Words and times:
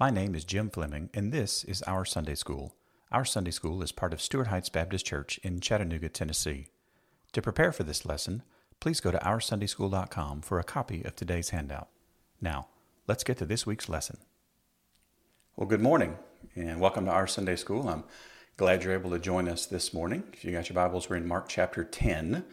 My 0.00 0.10
name 0.10 0.36
is 0.36 0.44
Jim 0.44 0.70
Fleming, 0.70 1.10
and 1.12 1.32
this 1.32 1.64
is 1.64 1.82
Our 1.82 2.04
Sunday 2.04 2.36
School. 2.36 2.76
Our 3.10 3.24
Sunday 3.24 3.50
School 3.50 3.82
is 3.82 3.90
part 3.90 4.12
of 4.12 4.22
Stuart 4.22 4.46
Heights 4.46 4.68
Baptist 4.68 5.04
Church 5.04 5.40
in 5.42 5.58
Chattanooga, 5.58 6.08
Tennessee. 6.08 6.68
To 7.32 7.42
prepare 7.42 7.72
for 7.72 7.82
this 7.82 8.06
lesson, 8.06 8.44
please 8.78 9.00
go 9.00 9.10
to 9.10 9.18
OurSundaySchool.com 9.18 10.42
for 10.42 10.60
a 10.60 10.64
copy 10.64 11.04
of 11.04 11.16
today's 11.16 11.50
handout. 11.50 11.88
Now, 12.40 12.68
let's 13.08 13.24
get 13.24 13.38
to 13.38 13.44
this 13.44 13.66
week's 13.66 13.88
lesson. 13.88 14.18
Well, 15.56 15.68
good 15.68 15.82
morning, 15.82 16.16
and 16.54 16.80
welcome 16.80 17.06
to 17.06 17.10
Our 17.10 17.26
Sunday 17.26 17.56
School. 17.56 17.88
I'm 17.88 18.04
glad 18.56 18.84
you're 18.84 18.94
able 18.94 19.10
to 19.10 19.18
join 19.18 19.48
us 19.48 19.66
this 19.66 19.92
morning. 19.92 20.22
If 20.32 20.44
you 20.44 20.52
got 20.52 20.68
your 20.68 20.76
Bibles, 20.76 21.10
we're 21.10 21.16
in 21.16 21.26
Mark 21.26 21.48
chapter 21.48 21.82
10. 21.82 22.44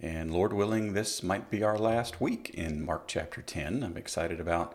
And 0.00 0.32
Lord 0.32 0.54
willing, 0.54 0.94
this 0.94 1.22
might 1.22 1.50
be 1.50 1.62
our 1.62 1.76
last 1.76 2.18
week 2.18 2.48
in 2.54 2.82
Mark 2.82 3.08
chapter 3.08 3.42
10. 3.42 3.82
I'm 3.82 3.98
excited 3.98 4.40
about 4.40 4.74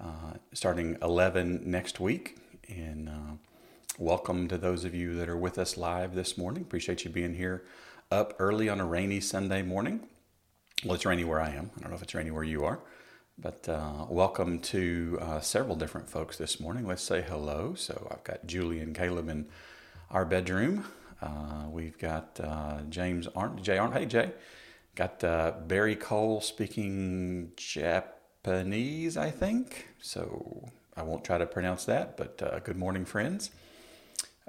uh, 0.00 0.34
starting 0.52 0.96
11 1.02 1.62
next 1.64 2.00
week. 2.00 2.38
And 2.68 3.08
uh, 3.08 3.36
welcome 3.98 4.48
to 4.48 4.58
those 4.58 4.84
of 4.84 4.94
you 4.94 5.14
that 5.14 5.28
are 5.28 5.36
with 5.36 5.58
us 5.58 5.76
live 5.76 6.14
this 6.14 6.38
morning. 6.38 6.62
Appreciate 6.62 7.04
you 7.04 7.10
being 7.10 7.34
here 7.34 7.64
up 8.10 8.34
early 8.38 8.68
on 8.68 8.80
a 8.80 8.86
rainy 8.86 9.20
Sunday 9.20 9.62
morning. 9.62 10.08
Well, 10.84 10.94
it's 10.94 11.06
rainy 11.06 11.24
where 11.24 11.40
I 11.40 11.50
am. 11.50 11.70
I 11.76 11.80
don't 11.80 11.90
know 11.90 11.96
if 11.96 12.02
it's 12.02 12.14
rainy 12.14 12.30
where 12.30 12.44
you 12.44 12.64
are. 12.64 12.80
But 13.38 13.68
uh, 13.68 14.06
welcome 14.08 14.60
to 14.60 15.18
uh, 15.20 15.40
several 15.40 15.74
different 15.74 16.08
folks 16.08 16.36
this 16.36 16.60
morning. 16.60 16.86
Let's 16.86 17.02
say 17.02 17.22
hello. 17.22 17.74
So 17.74 18.08
I've 18.10 18.24
got 18.24 18.46
Julie 18.46 18.80
and 18.80 18.94
Caleb 18.94 19.28
in 19.28 19.46
our 20.10 20.24
bedroom. 20.24 20.84
Uh, 21.20 21.66
we've 21.70 21.98
got 21.98 22.38
uh, 22.42 22.80
James 22.88 23.28
Arndt, 23.34 23.62
Jay 23.62 23.78
Arndt. 23.78 23.94
Hey, 23.94 24.06
Jay. 24.06 24.32
Got 24.94 25.24
uh, 25.24 25.52
Barry 25.66 25.96
Cole 25.96 26.40
speaking 26.40 27.52
Japanese, 28.44 29.16
I 29.16 29.30
think. 29.30 29.86
So 30.00 30.68
I 30.96 31.04
won't 31.04 31.24
try 31.24 31.38
to 31.38 31.46
pronounce 31.46 31.84
that, 31.84 32.16
but 32.16 32.42
uh, 32.42 32.58
good 32.58 32.76
morning, 32.76 33.04
friends. 33.04 33.52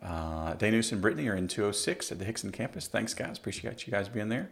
Uh, 0.02 0.55
Danus 0.55 0.91
and 0.91 1.00
Brittany 1.00 1.27
are 1.27 1.35
in 1.35 1.47
206 1.47 2.11
at 2.11 2.17
the 2.17 2.25
Hickson 2.25 2.52
campus. 2.52 2.88
Thanks, 2.88 3.13
guys. 3.13 3.38
Appreciate 3.38 3.85
you 3.85 3.91
guys 3.91 4.09
being 4.09 4.30
there. 4.30 4.50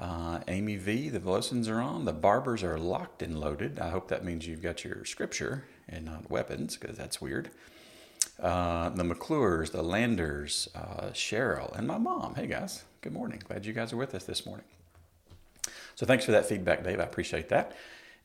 Uh, 0.00 0.40
Amy 0.48 0.76
V, 0.76 1.10
the 1.10 1.20
Velosins 1.20 1.68
are 1.70 1.80
on. 1.80 2.06
The 2.06 2.14
Barbers 2.14 2.62
are 2.62 2.78
locked 2.78 3.22
and 3.22 3.38
loaded. 3.38 3.78
I 3.78 3.90
hope 3.90 4.08
that 4.08 4.24
means 4.24 4.46
you've 4.46 4.62
got 4.62 4.82
your 4.82 5.04
scripture 5.04 5.64
and 5.86 6.06
not 6.06 6.30
weapons, 6.30 6.78
because 6.78 6.96
that's 6.96 7.20
weird. 7.20 7.50
Uh, 8.42 8.88
the 8.88 9.04
McClures, 9.04 9.72
the 9.72 9.82
Landers, 9.82 10.70
uh, 10.74 11.10
Cheryl, 11.12 11.76
and 11.76 11.86
my 11.86 11.98
mom. 11.98 12.34
Hey, 12.34 12.46
guys. 12.46 12.84
Good 13.02 13.12
morning. 13.12 13.42
Glad 13.46 13.66
you 13.66 13.74
guys 13.74 13.92
are 13.92 13.98
with 13.98 14.14
us 14.14 14.24
this 14.24 14.46
morning. 14.46 14.64
So 15.96 16.06
thanks 16.06 16.24
for 16.24 16.32
that 16.32 16.46
feedback, 16.46 16.82
Dave. 16.82 16.98
I 16.98 17.02
appreciate 17.02 17.50
that. 17.50 17.74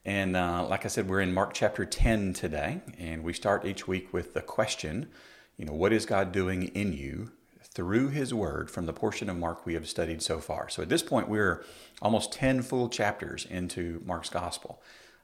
And 0.06 0.36
uh, 0.36 0.68
like 0.70 0.86
I 0.86 0.88
said, 0.88 1.10
we're 1.10 1.22
in 1.22 1.34
Mark 1.34 1.54
chapter 1.54 1.84
10 1.84 2.34
today, 2.34 2.82
and 3.00 3.24
we 3.24 3.34
start 3.34 3.66
each 3.66 3.88
week 3.88 4.14
with 4.14 4.36
the 4.36 4.42
question, 4.42 5.10
you 5.58 5.66
know, 5.66 5.74
what 5.74 5.92
is 5.92 6.06
God 6.06 6.32
doing 6.32 6.64
in 6.70 6.94
you 6.94 7.32
through 7.64 8.10
His 8.10 8.32
Word 8.32 8.70
from 8.70 8.86
the 8.86 8.94
portion 8.94 9.30
of 9.30 9.38
Mark 9.38 9.66
we 9.66 9.74
have 9.74 9.88
studied 9.88 10.22
so 10.22 10.38
far? 10.38 10.70
So 10.70 10.84
at 10.84 10.90
this 10.90 11.02
point, 11.02 11.28
we're 11.28 11.66
almost 12.04 12.32
10 12.34 12.62
full 12.62 12.88
chapters 12.88 13.46
into 13.50 14.04
Mark's 14.06 14.30
Gospel. 14.30 14.80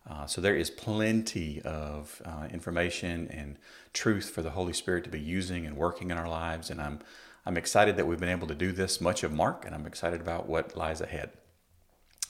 Uh, 0.10 0.26
so 0.26 0.42
there 0.42 0.56
is 0.56 0.72
plenty 0.72 1.62
of 1.62 2.20
uh, 2.26 2.48
information 2.52 3.28
and 3.30 3.58
truth 3.94 4.32
for 4.32 4.42
the 4.42 4.50
Holy 4.50 4.74
Spirit 4.74 5.04
to 5.04 5.12
be 5.12 5.20
using 5.20 5.68
and 5.68 5.78
working 5.78 6.10
in 6.10 6.18
our 6.18 6.28
lives, 6.28 6.72
and 6.72 6.82
I'm 6.82 7.00
I'm 7.44 7.58
excited 7.58 7.98
that 7.98 8.06
we've 8.06 8.20
been 8.20 8.30
able 8.30 8.48
to 8.48 8.56
do 8.56 8.72
this 8.72 9.02
much 9.02 9.24
of 9.24 9.32
Mark, 9.32 9.66
and 9.66 9.74
I'm 9.74 9.88
excited 9.88 10.22
about 10.22 10.48
what 10.48 10.78
lies 10.78 11.02
ahead. 11.02 11.32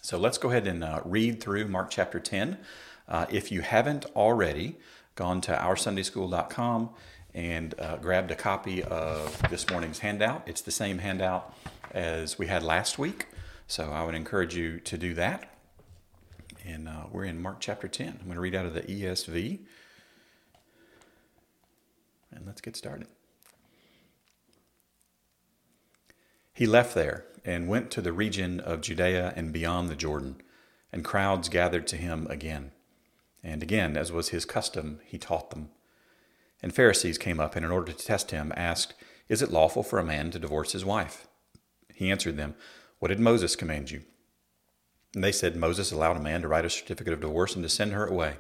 So 0.04 0.18
let's 0.18 0.40
go 0.40 0.50
ahead 0.50 0.66
and 0.66 0.84
uh, 0.84 1.02
read 1.06 1.40
through 1.40 1.68
Mark 1.68 1.92
chapter 1.92 2.20
10. 2.20 2.58
Uh, 3.08 3.28
if 3.30 3.52
you 3.52 3.62
haven't 3.62 4.06
already 4.16 4.78
gone 5.14 5.42
to 5.42 5.52
oursundayschool.com 5.54 6.90
and 7.36 7.76
uh, 7.78 7.98
grabbed 7.98 8.32
a 8.32 8.36
copy 8.36 8.82
of 8.82 9.40
this 9.52 9.70
morning's 9.70 10.00
handout, 10.00 10.42
it's 10.48 10.62
the 10.62 10.72
same 10.72 10.98
handout 10.98 11.56
as 11.92 12.40
we 12.40 12.48
had 12.48 12.64
last 12.64 12.98
week. 12.98 13.28
So 13.68 13.92
I 13.92 14.04
would 14.04 14.16
encourage 14.16 14.56
you 14.56 14.80
to 14.80 14.98
do 14.98 15.14
that. 15.14 15.54
And 16.66 16.90
uh, 16.90 17.04
we're 17.12 17.26
in 17.26 17.40
Mark 17.40 17.58
chapter 17.60 17.88
10. 17.88 18.08
I'm 18.08 18.26
going 18.26 18.34
to 18.34 18.42
read 18.42 18.56
out 18.56 18.66
of 18.66 18.74
the 18.74 18.82
ESV. 18.82 19.60
And 22.32 22.48
let's 22.48 22.62
get 22.62 22.76
started. 22.76 23.08
He 26.54 26.66
left 26.66 26.96
there 26.96 27.26
and 27.44 27.68
went 27.68 27.92
to 27.92 28.02
the 28.02 28.14
region 28.14 28.60
of 28.60 28.82
Judea 28.82 29.34
and 29.36 29.52
beyond 29.52 29.90
the 29.90 29.96
Jordan, 29.96 30.42
and 30.92 31.04
crowds 31.04 31.50
gathered 31.50 31.88
to 31.88 31.98
him 31.98 32.28
again. 32.30 32.72
And 33.44 33.64
again, 33.64 33.98
as 33.98 34.12
was 34.12 34.30
his 34.30 34.46
custom, 34.46 35.00
he 35.06 35.18
taught 35.18 35.50
them. 35.50 35.70
And 36.62 36.74
Pharisees 36.74 37.18
came 37.18 37.40
up, 37.40 37.56
and 37.56 37.66
in 37.66 37.72
order 37.72 37.92
to 37.92 38.06
test 38.06 38.32
him, 38.32 38.54
asked, 38.56 38.94
Is 39.28 39.42
it 39.42 39.52
lawful 39.52 39.84
for 39.84 39.98
a 39.98 40.06
man 40.06 40.30
to 40.32 40.40
divorce 40.40 40.74
his 40.74 40.86
wife? 40.86 41.28
He 41.94 42.12
answered 42.12 42.38
them, 42.38 42.56
What 43.00 43.08
did 43.08 43.20
Moses 43.20 43.56
command 43.56 43.90
you? 43.90 44.04
And 45.16 45.24
they 45.24 45.32
said, 45.32 45.56
Moses 45.56 45.92
allowed 45.92 46.18
a 46.18 46.22
man 46.22 46.42
to 46.42 46.48
write 46.48 46.66
a 46.66 46.70
certificate 46.70 47.14
of 47.14 47.22
divorce 47.22 47.56
and 47.56 47.64
to 47.64 47.70
send 47.70 47.94
her 47.94 48.06
away. 48.06 48.36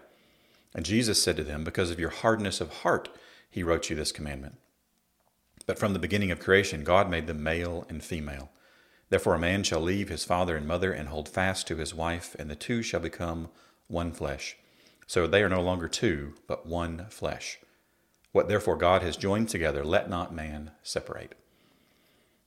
And 0.73 0.85
Jesus 0.85 1.21
said 1.21 1.35
to 1.37 1.43
them, 1.43 1.63
Because 1.63 1.91
of 1.91 1.99
your 1.99 2.09
hardness 2.09 2.61
of 2.61 2.77
heart, 2.77 3.09
he 3.49 3.63
wrote 3.63 3.89
you 3.89 3.95
this 3.95 4.11
commandment. 4.11 4.55
But 5.65 5.77
from 5.77 5.93
the 5.93 5.99
beginning 5.99 6.31
of 6.31 6.39
creation, 6.39 6.83
God 6.83 7.09
made 7.09 7.27
them 7.27 7.43
male 7.43 7.85
and 7.89 8.03
female. 8.03 8.49
Therefore, 9.11 9.35
a 9.35 9.39
man 9.39 9.63
shall 9.63 9.81
leave 9.81 10.07
his 10.07 10.23
father 10.23 10.55
and 10.55 10.65
mother 10.65 10.93
and 10.93 11.09
hold 11.09 11.27
fast 11.27 11.67
to 11.67 11.75
his 11.75 11.93
wife, 11.93 12.33
and 12.39 12.49
the 12.49 12.55
two 12.55 12.81
shall 12.81 13.01
become 13.01 13.49
one 13.87 14.13
flesh. 14.13 14.55
So 15.05 15.27
they 15.27 15.43
are 15.43 15.49
no 15.49 15.61
longer 15.61 15.89
two, 15.89 16.35
but 16.47 16.65
one 16.65 17.07
flesh. 17.09 17.59
What 18.31 18.47
therefore 18.47 18.77
God 18.77 19.01
has 19.01 19.17
joined 19.17 19.49
together, 19.49 19.83
let 19.83 20.09
not 20.09 20.33
man 20.33 20.71
separate. 20.81 21.35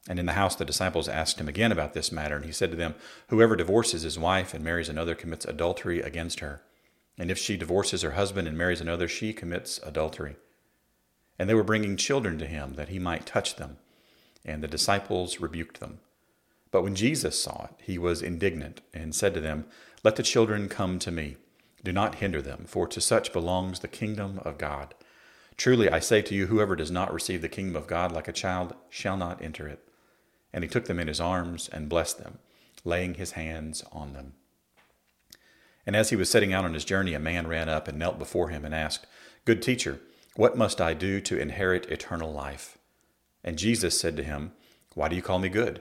And 0.09 0.19
in 0.19 0.25
the 0.25 0.33
house 0.33 0.57
the 0.57 0.65
disciples 0.65 1.07
asked 1.07 1.39
him 1.39 1.49
again 1.49 1.71
about 1.71 1.93
this 1.93 2.11
matter, 2.11 2.37
and 2.37 2.47
he 2.47 2.53
said 2.53 2.71
to 2.71 2.79
them, 2.79 2.95
Whoever 3.29 3.57
divorces 3.57 4.01
his 4.01 4.19
wife 4.19 4.55
and 4.55 4.65
marries 4.65 4.89
another 4.89 5.15
commits 5.15 5.45
adultery 5.45 6.01
against 6.01 6.41
her. 6.41 6.63
And 7.19 7.31
if 7.31 7.37
she 7.37 7.59
divorces 7.59 8.01
her 8.01 8.13
husband 8.13 8.49
and 8.49 8.57
marries 8.57 8.81
another, 8.81 9.07
she 9.07 9.35
commits 9.35 9.79
adultery. 9.83 10.37
And 11.39 11.47
they 11.47 11.55
were 11.55 11.63
bringing 11.63 11.99
children 11.99 12.39
to 12.39 12.47
him 12.47 12.77
that 12.77 12.89
he 12.89 12.99
might 12.99 13.27
touch 13.27 13.57
them. 13.57 13.77
And 14.47 14.63
the 14.63 14.69
disciples 14.69 15.41
rebuked 15.41 15.81
them. 15.81 15.99
But 16.75 16.83
when 16.83 16.97
Jesus 16.97 17.41
saw 17.41 17.67
it, 17.71 17.85
he 17.85 17.99
was 17.99 18.21
indignant 18.21 18.81
and 18.93 19.15
said 19.15 19.33
to 19.35 19.41
them, 19.41 19.67
Let 20.03 20.17
the 20.17 20.25
children 20.25 20.69
come 20.69 20.99
to 20.99 21.13
me. 21.13 21.37
Do 21.85 21.93
not 21.93 22.17
hinder 22.17 22.43
them, 22.43 22.65
for 22.67 22.89
to 22.89 23.01
such 23.01 23.33
belongs 23.33 23.79
the 23.79 23.87
kingdom 23.87 24.41
of 24.45 24.59
God. 24.59 24.93
Truly 25.57 25.89
I 25.89 26.01
say 26.01 26.21
to 26.23 26.35
you, 26.35 26.47
whoever 26.47 26.75
does 26.75 26.91
not 26.91 27.15
receive 27.15 27.43
the 27.43 27.49
kingdom 27.49 27.77
of 27.77 27.87
God 27.87 28.11
like 28.11 28.27
a 28.27 28.33
child 28.33 28.75
shall 28.91 29.17
not 29.17 29.41
enter 29.41 29.69
it. 29.69 29.89
And 30.53 30.65
he 30.65 30.69
took 30.69 30.87
them 30.87 30.99
in 30.99 31.07
his 31.07 31.21
arms 31.21 31.69
and 31.69 31.89
blessed 31.89 32.19
them, 32.19 32.41
laying 32.83 33.15
his 33.15 33.31
hands 33.39 33.85
on 33.93 34.13
them. 34.13 34.33
And 35.87 35.95
as 35.95 36.11
he 36.11 36.17
was 36.17 36.29
setting 36.29 36.53
out 36.53 36.65
on 36.65 36.75
his 36.75 36.85
journey, 36.85 37.15
a 37.15 37.21
man 37.21 37.47
ran 37.47 37.69
up 37.69 37.87
and 37.87 38.01
knelt 38.01 38.19
before 38.19 38.49
him 38.49 38.65
and 38.65 38.75
asked, 38.75 39.07
Good 39.45 39.63
teacher, 39.63 40.01
what 40.35 40.59
must 40.59 40.81
I 40.81 40.93
do 40.93 41.21
to 41.21 41.39
inherit 41.39 41.87
eternal 41.87 42.33
life? 42.33 42.79
And 43.45 43.59
Jesus 43.59 43.97
said 44.01 44.17
to 44.17 44.25
him, 44.25 44.55
Why 44.95 45.07
do 45.07 45.15
you 45.15 45.23
call 45.23 45.39
me 45.39 45.49
good? 45.49 45.81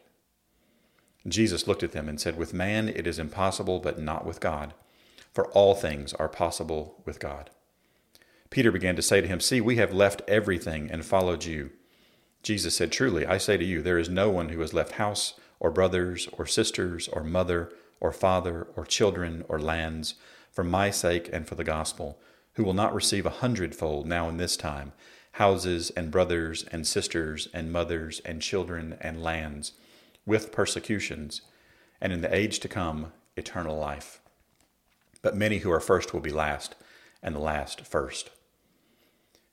Jesus 1.27 1.67
looked 1.67 1.83
at 1.83 1.91
them 1.91 2.09
and 2.09 2.19
said, 2.19 2.37
With 2.37 2.53
man 2.53 2.89
it 2.89 3.05
is 3.05 3.19
impossible, 3.19 3.79
but 3.79 3.99
not 3.99 4.25
with 4.25 4.39
God, 4.39 4.73
for 5.33 5.47
all 5.49 5.75
things 5.75 6.13
are 6.13 6.29
possible 6.29 7.01
with 7.05 7.19
God. 7.19 7.49
Peter 8.49 8.71
began 8.71 8.95
to 8.95 9.01
say 9.01 9.21
to 9.21 9.27
him, 9.27 9.39
See, 9.39 9.61
we 9.61 9.77
have 9.77 9.93
left 9.93 10.21
everything 10.27 10.89
and 10.91 11.05
followed 11.05 11.45
you. 11.45 11.71
Jesus 12.43 12.75
said, 12.75 12.91
Truly, 12.91 13.25
I 13.25 13.37
say 13.37 13.55
to 13.57 13.63
you, 13.63 13.81
there 13.81 13.99
is 13.99 14.09
no 14.09 14.29
one 14.29 14.49
who 14.49 14.59
has 14.61 14.73
left 14.73 14.93
house, 14.93 15.35
or 15.59 15.69
brothers, 15.69 16.27
or 16.37 16.45
sisters, 16.45 17.07
or 17.07 17.23
mother, 17.23 17.71
or 17.99 18.11
father, 18.11 18.67
or 18.75 18.85
children, 18.85 19.45
or 19.47 19.59
lands, 19.59 20.15
for 20.51 20.63
my 20.63 20.89
sake 20.89 21.29
and 21.31 21.47
for 21.47 21.55
the 21.55 21.63
gospel, 21.63 22.19
who 22.55 22.63
will 22.63 22.73
not 22.73 22.93
receive 22.93 23.25
a 23.25 23.29
hundredfold 23.29 24.07
now 24.07 24.27
in 24.27 24.37
this 24.37 24.57
time 24.57 24.91
houses, 25.35 25.91
and 25.91 26.11
brothers, 26.11 26.65
and 26.71 26.85
sisters, 26.85 27.47
and 27.53 27.71
mothers, 27.71 28.19
and 28.25 28.41
children, 28.41 28.97
and 28.99 29.23
lands, 29.23 29.71
with 30.25 30.51
persecutions, 30.51 31.41
and 31.99 32.11
in 32.11 32.21
the 32.21 32.33
age 32.33 32.59
to 32.59 32.67
come, 32.67 33.11
eternal 33.35 33.77
life. 33.77 34.21
But 35.21 35.35
many 35.35 35.59
who 35.59 35.71
are 35.71 35.79
first 35.79 36.13
will 36.13 36.21
be 36.21 36.31
last, 36.31 36.75
and 37.21 37.35
the 37.35 37.39
last 37.39 37.81
first. 37.81 38.31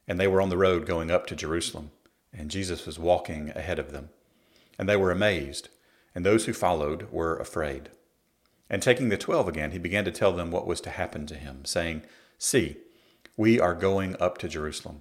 And 0.07 0.19
they 0.19 0.27
were 0.27 0.41
on 0.41 0.49
the 0.49 0.57
road 0.57 0.87
going 0.87 1.11
up 1.11 1.27
to 1.27 1.37
Jerusalem 1.37 1.91
and 2.33 2.51
Jesus 2.51 2.87
was 2.87 2.99
walking 2.99 3.51
ahead 3.51 3.79
of 3.79 3.93
them. 3.93 4.11
And 4.79 4.89
they 4.89 4.97
were 4.97 5.11
amazed, 5.11 5.69
and 6.15 6.25
those 6.25 6.47
who 6.47 6.53
followed 6.53 7.11
were 7.11 7.37
afraid. 7.37 7.91
And 8.71 8.83
taking 8.83 9.09
the 9.09 9.17
twelve 9.17 9.49
again, 9.49 9.73
he 9.73 9.79
began 9.79 10.05
to 10.05 10.13
tell 10.13 10.33
them 10.33 10.51
what 10.51 10.67
was 10.67 10.81
to 10.83 10.91
happen 10.91 11.27
to 11.27 11.35
him, 11.35 11.65
saying, 11.65 12.03
See, 12.39 12.77
we 13.37 13.59
are 13.59 13.75
going 13.75 14.17
up 14.21 14.39
to 14.39 14.49
Jerusalem, 14.49 15.01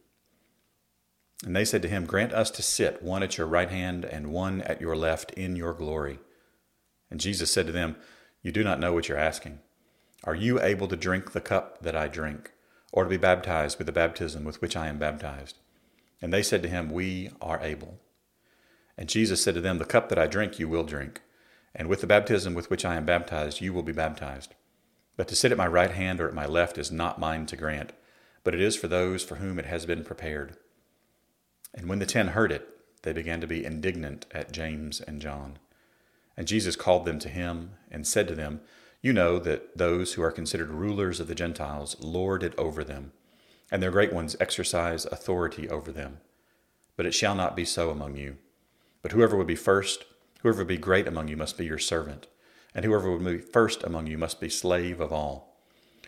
And 1.45 1.55
they 1.55 1.65
said 1.65 1.81
to 1.81 1.89
him, 1.89 2.05
Grant 2.05 2.33
us 2.33 2.51
to 2.51 2.61
sit, 2.61 3.01
one 3.01 3.23
at 3.23 3.37
your 3.37 3.47
right 3.47 3.69
hand 3.69 4.05
and 4.05 4.31
one 4.31 4.61
at 4.61 4.81
your 4.81 4.95
left, 4.95 5.31
in 5.31 5.55
your 5.55 5.73
glory. 5.73 6.19
And 7.09 7.19
Jesus 7.19 7.51
said 7.51 7.65
to 7.67 7.71
them, 7.71 7.95
You 8.41 8.51
do 8.51 8.63
not 8.63 8.79
know 8.79 8.93
what 8.93 9.09
you're 9.09 9.17
asking. 9.17 9.59
Are 10.23 10.35
you 10.35 10.61
able 10.61 10.87
to 10.87 10.95
drink 10.95 11.31
the 11.31 11.41
cup 11.41 11.81
that 11.81 11.95
I 11.95 12.07
drink, 12.07 12.51
or 12.91 13.03
to 13.03 13.09
be 13.09 13.17
baptized 13.17 13.77
with 13.77 13.87
the 13.87 13.93
baptism 13.93 14.43
with 14.43 14.61
which 14.61 14.75
I 14.75 14.87
am 14.87 14.99
baptized? 14.99 15.57
And 16.21 16.31
they 16.31 16.43
said 16.43 16.61
to 16.63 16.69
him, 16.69 16.91
We 16.91 17.31
are 17.41 17.59
able. 17.61 17.99
And 18.97 19.09
Jesus 19.09 19.43
said 19.43 19.55
to 19.55 19.61
them, 19.61 19.79
The 19.79 19.85
cup 19.85 20.09
that 20.09 20.19
I 20.19 20.27
drink 20.27 20.59
you 20.59 20.69
will 20.69 20.83
drink 20.83 21.21
and 21.73 21.87
with 21.87 22.01
the 22.01 22.07
baptism 22.07 22.53
with 22.53 22.69
which 22.69 22.85
I 22.85 22.95
am 22.95 23.05
baptized, 23.05 23.61
you 23.61 23.73
will 23.73 23.83
be 23.83 23.93
baptized. 23.93 24.55
But 25.15 25.27
to 25.29 25.35
sit 25.35 25.51
at 25.51 25.57
my 25.57 25.67
right 25.67 25.91
hand 25.91 26.19
or 26.19 26.27
at 26.27 26.33
my 26.33 26.45
left 26.45 26.77
is 26.77 26.91
not 26.91 27.19
mine 27.19 27.45
to 27.47 27.55
grant, 27.55 27.93
but 28.43 28.53
it 28.53 28.61
is 28.61 28.75
for 28.75 28.87
those 28.87 29.23
for 29.23 29.35
whom 29.35 29.59
it 29.59 29.65
has 29.65 29.85
been 29.85 30.03
prepared. 30.03 30.57
And 31.73 31.87
when 31.87 31.99
the 31.99 32.05
ten 32.05 32.29
heard 32.29 32.51
it, 32.51 32.67
they 33.03 33.13
began 33.13 33.41
to 33.41 33.47
be 33.47 33.65
indignant 33.65 34.25
at 34.31 34.51
James 34.51 35.01
and 35.01 35.21
John. 35.21 35.57
And 36.37 36.47
Jesus 36.47 36.75
called 36.75 37.05
them 37.05 37.19
to 37.19 37.29
him 37.29 37.71
and 37.89 38.05
said 38.05 38.27
to 38.27 38.35
them, 38.35 38.61
You 39.01 39.13
know 39.13 39.39
that 39.39 39.77
those 39.77 40.13
who 40.13 40.21
are 40.21 40.31
considered 40.31 40.69
rulers 40.69 41.19
of 41.19 41.27
the 41.27 41.35
Gentiles 41.35 41.95
lord 41.99 42.43
it 42.43 42.57
over 42.57 42.83
them, 42.83 43.11
and 43.71 43.81
their 43.81 43.91
great 43.91 44.13
ones 44.13 44.35
exercise 44.39 45.05
authority 45.05 45.69
over 45.69 45.91
them. 45.91 46.19
But 46.95 47.05
it 47.05 47.13
shall 47.13 47.35
not 47.35 47.55
be 47.55 47.65
so 47.65 47.89
among 47.89 48.17
you. 48.17 48.37
But 49.01 49.13
whoever 49.13 49.35
would 49.35 49.47
be 49.47 49.55
first 49.55 50.05
Whoever 50.41 50.59
would 50.59 50.67
be 50.67 50.77
great 50.77 51.07
among 51.07 51.27
you 51.27 51.37
must 51.37 51.57
be 51.57 51.65
your 51.65 51.77
servant, 51.77 52.27
and 52.73 52.83
whoever 52.83 53.11
would 53.11 53.23
be 53.23 53.37
first 53.37 53.83
among 53.83 54.07
you 54.07 54.17
must 54.17 54.39
be 54.39 54.49
slave 54.49 54.99
of 54.99 55.13
all. 55.13 55.55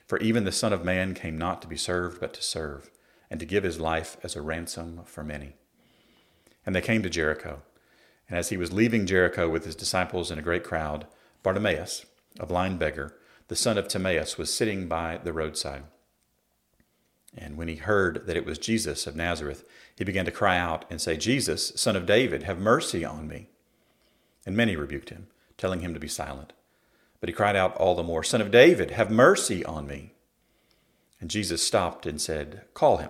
For 0.07 0.17
even 0.19 0.43
the 0.43 0.51
Son 0.51 0.73
of 0.73 0.83
Man 0.83 1.13
came 1.13 1.37
not 1.37 1.61
to 1.61 1.67
be 1.67 1.77
served, 1.77 2.19
but 2.19 2.33
to 2.33 2.41
serve, 2.41 2.89
and 3.33 3.39
to 3.39 3.47
give 3.47 3.63
his 3.63 3.79
life 3.79 4.15
as 4.21 4.35
a 4.35 4.43
ransom 4.43 5.01
for 5.05 5.23
many. 5.23 5.55
And 6.67 6.75
they 6.75 6.81
came 6.81 7.01
to 7.01 7.09
Jericho. 7.09 7.63
And 8.29 8.37
as 8.37 8.49
he 8.49 8.57
was 8.57 8.71
leaving 8.71 9.07
Jericho 9.07 9.49
with 9.49 9.65
his 9.65 9.75
disciples 9.75 10.29
and 10.29 10.39
a 10.39 10.43
great 10.43 10.63
crowd, 10.63 11.07
Bartimaeus, 11.41 12.05
a 12.39 12.45
blind 12.45 12.77
beggar, 12.77 13.17
the 13.47 13.55
son 13.55 13.75
of 13.79 13.87
Timaeus, 13.87 14.37
was 14.37 14.53
sitting 14.53 14.87
by 14.87 15.19
the 15.23 15.33
roadside. 15.33 15.81
And 17.35 17.57
when 17.57 17.67
he 17.67 17.77
heard 17.77 18.27
that 18.27 18.37
it 18.37 18.45
was 18.45 18.59
Jesus 18.59 19.07
of 19.07 19.15
Nazareth, 19.15 19.67
he 19.97 20.03
began 20.03 20.25
to 20.25 20.31
cry 20.31 20.59
out 20.59 20.85
and 20.91 21.01
say, 21.01 21.17
Jesus, 21.17 21.73
son 21.75 21.95
of 21.95 22.05
David, 22.05 22.43
have 22.43 22.59
mercy 22.59 23.03
on 23.03 23.27
me. 23.27 23.49
And 24.45 24.55
many 24.55 24.75
rebuked 24.75 25.09
him, 25.09 25.25
telling 25.57 25.79
him 25.79 25.95
to 25.95 25.99
be 25.99 26.07
silent. 26.07 26.53
But 27.19 27.29
he 27.29 27.33
cried 27.33 27.55
out 27.55 27.75
all 27.77 27.95
the 27.95 28.03
more, 28.03 28.23
Son 28.23 28.41
of 28.41 28.51
David, 28.51 28.91
have 28.91 29.09
mercy 29.09 29.65
on 29.65 29.87
me. 29.87 30.13
And 31.19 31.31
Jesus 31.31 31.65
stopped 31.65 32.05
and 32.05 32.21
said, 32.21 32.65
Call 32.75 32.97
him. 32.97 33.09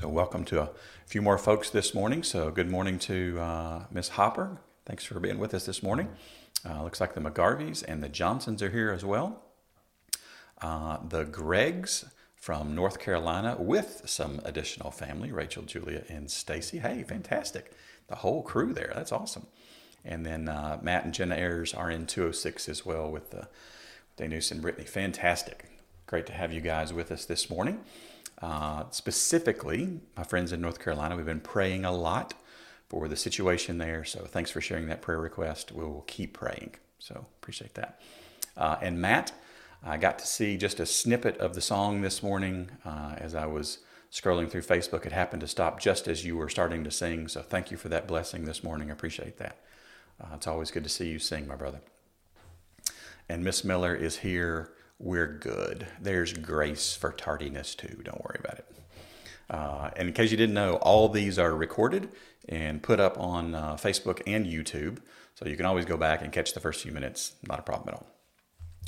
So, 0.00 0.08
welcome 0.08 0.46
to 0.46 0.62
a 0.62 0.70
few 1.04 1.20
more 1.20 1.36
folks 1.36 1.68
this 1.68 1.92
morning. 1.92 2.22
So, 2.22 2.50
good 2.50 2.70
morning 2.70 2.98
to 3.00 3.38
uh, 3.38 3.84
Miss 3.90 4.08
Hopper. 4.08 4.56
Thanks 4.86 5.04
for 5.04 5.20
being 5.20 5.38
with 5.38 5.52
us 5.52 5.66
this 5.66 5.82
morning. 5.82 6.08
Uh, 6.66 6.82
looks 6.82 7.02
like 7.02 7.12
the 7.12 7.20
McGarveys 7.20 7.84
and 7.86 8.02
the 8.02 8.08
Johnsons 8.08 8.62
are 8.62 8.70
here 8.70 8.92
as 8.92 9.04
well. 9.04 9.42
Uh, 10.62 10.96
the 11.06 11.26
Gregs 11.26 12.08
from 12.34 12.74
North 12.74 12.98
Carolina 12.98 13.56
with 13.58 14.00
some 14.06 14.40
additional 14.42 14.90
family 14.90 15.32
Rachel, 15.32 15.64
Julia, 15.64 16.04
and 16.08 16.30
Stacy. 16.30 16.78
Hey, 16.78 17.02
fantastic. 17.02 17.70
The 18.08 18.16
whole 18.16 18.42
crew 18.42 18.72
there. 18.72 18.92
That's 18.94 19.12
awesome. 19.12 19.48
And 20.02 20.24
then 20.24 20.48
uh, 20.48 20.78
Matt 20.80 21.04
and 21.04 21.12
Jenna 21.12 21.34
Ayers 21.34 21.74
are 21.74 21.90
in 21.90 22.06
206 22.06 22.70
as 22.70 22.86
well 22.86 23.10
with 23.10 23.34
uh, 23.34 23.42
Danus 24.16 24.50
and 24.50 24.62
Brittany. 24.62 24.86
Fantastic. 24.86 25.66
Great 26.06 26.24
to 26.24 26.32
have 26.32 26.54
you 26.54 26.62
guys 26.62 26.90
with 26.90 27.12
us 27.12 27.26
this 27.26 27.50
morning. 27.50 27.80
Uh, 28.40 28.84
specifically, 28.90 30.00
my 30.16 30.24
friends 30.24 30.52
in 30.52 30.60
North 30.60 30.78
Carolina, 30.78 31.16
we've 31.16 31.26
been 31.26 31.40
praying 31.40 31.84
a 31.84 31.92
lot 31.92 32.34
for 32.88 33.06
the 33.06 33.16
situation 33.16 33.78
there. 33.78 34.04
So 34.04 34.20
thanks 34.20 34.50
for 34.50 34.60
sharing 34.60 34.86
that 34.88 35.02
prayer 35.02 35.20
request. 35.20 35.72
We 35.72 35.84
will 35.84 36.04
keep 36.06 36.32
praying. 36.34 36.74
So 36.98 37.26
appreciate 37.40 37.74
that. 37.74 38.00
Uh, 38.56 38.76
and 38.82 39.00
Matt, 39.00 39.32
I 39.84 39.96
got 39.96 40.18
to 40.18 40.26
see 40.26 40.56
just 40.56 40.80
a 40.80 40.86
snippet 40.86 41.38
of 41.38 41.54
the 41.54 41.60
song 41.60 42.02
this 42.02 42.22
morning 42.22 42.70
uh, 42.84 43.14
as 43.18 43.34
I 43.34 43.46
was 43.46 43.78
scrolling 44.10 44.50
through 44.50 44.62
Facebook. 44.62 45.06
It 45.06 45.12
happened 45.12 45.40
to 45.42 45.48
stop 45.48 45.80
just 45.80 46.08
as 46.08 46.24
you 46.24 46.36
were 46.36 46.48
starting 46.48 46.82
to 46.84 46.90
sing. 46.90 47.28
So 47.28 47.42
thank 47.42 47.70
you 47.70 47.76
for 47.76 47.88
that 47.88 48.08
blessing 48.08 48.44
this 48.44 48.64
morning. 48.64 48.90
I 48.90 48.92
appreciate 48.92 49.38
that. 49.38 49.58
Uh, 50.20 50.34
it's 50.34 50.46
always 50.46 50.70
good 50.70 50.82
to 50.82 50.90
see 50.90 51.08
you 51.08 51.18
sing, 51.18 51.46
my 51.46 51.56
brother. 51.56 51.80
And 53.28 53.44
Miss 53.44 53.64
Miller 53.64 53.94
is 53.94 54.18
here. 54.18 54.72
We're 55.02 55.38
good. 55.38 55.86
There's 55.98 56.34
grace 56.34 56.94
for 56.94 57.10
tardiness 57.10 57.74
too. 57.74 58.02
Don't 58.04 58.22
worry 58.22 58.38
about 58.38 58.58
it. 58.58 58.66
Uh, 59.48 59.90
and 59.96 60.08
in 60.08 60.14
case 60.14 60.30
you 60.30 60.36
didn't 60.36 60.54
know, 60.54 60.74
all 60.74 61.08
these 61.08 61.38
are 61.38 61.56
recorded 61.56 62.10
and 62.50 62.82
put 62.82 63.00
up 63.00 63.18
on 63.18 63.54
uh, 63.54 63.76
Facebook 63.76 64.20
and 64.26 64.44
YouTube. 64.44 64.98
So 65.36 65.46
you 65.46 65.56
can 65.56 65.64
always 65.64 65.86
go 65.86 65.96
back 65.96 66.20
and 66.20 66.30
catch 66.30 66.52
the 66.52 66.60
first 66.60 66.82
few 66.82 66.92
minutes. 66.92 67.32
Not 67.48 67.58
a 67.58 67.62
problem 67.62 67.88
at 67.88 67.94
all. 67.94 68.06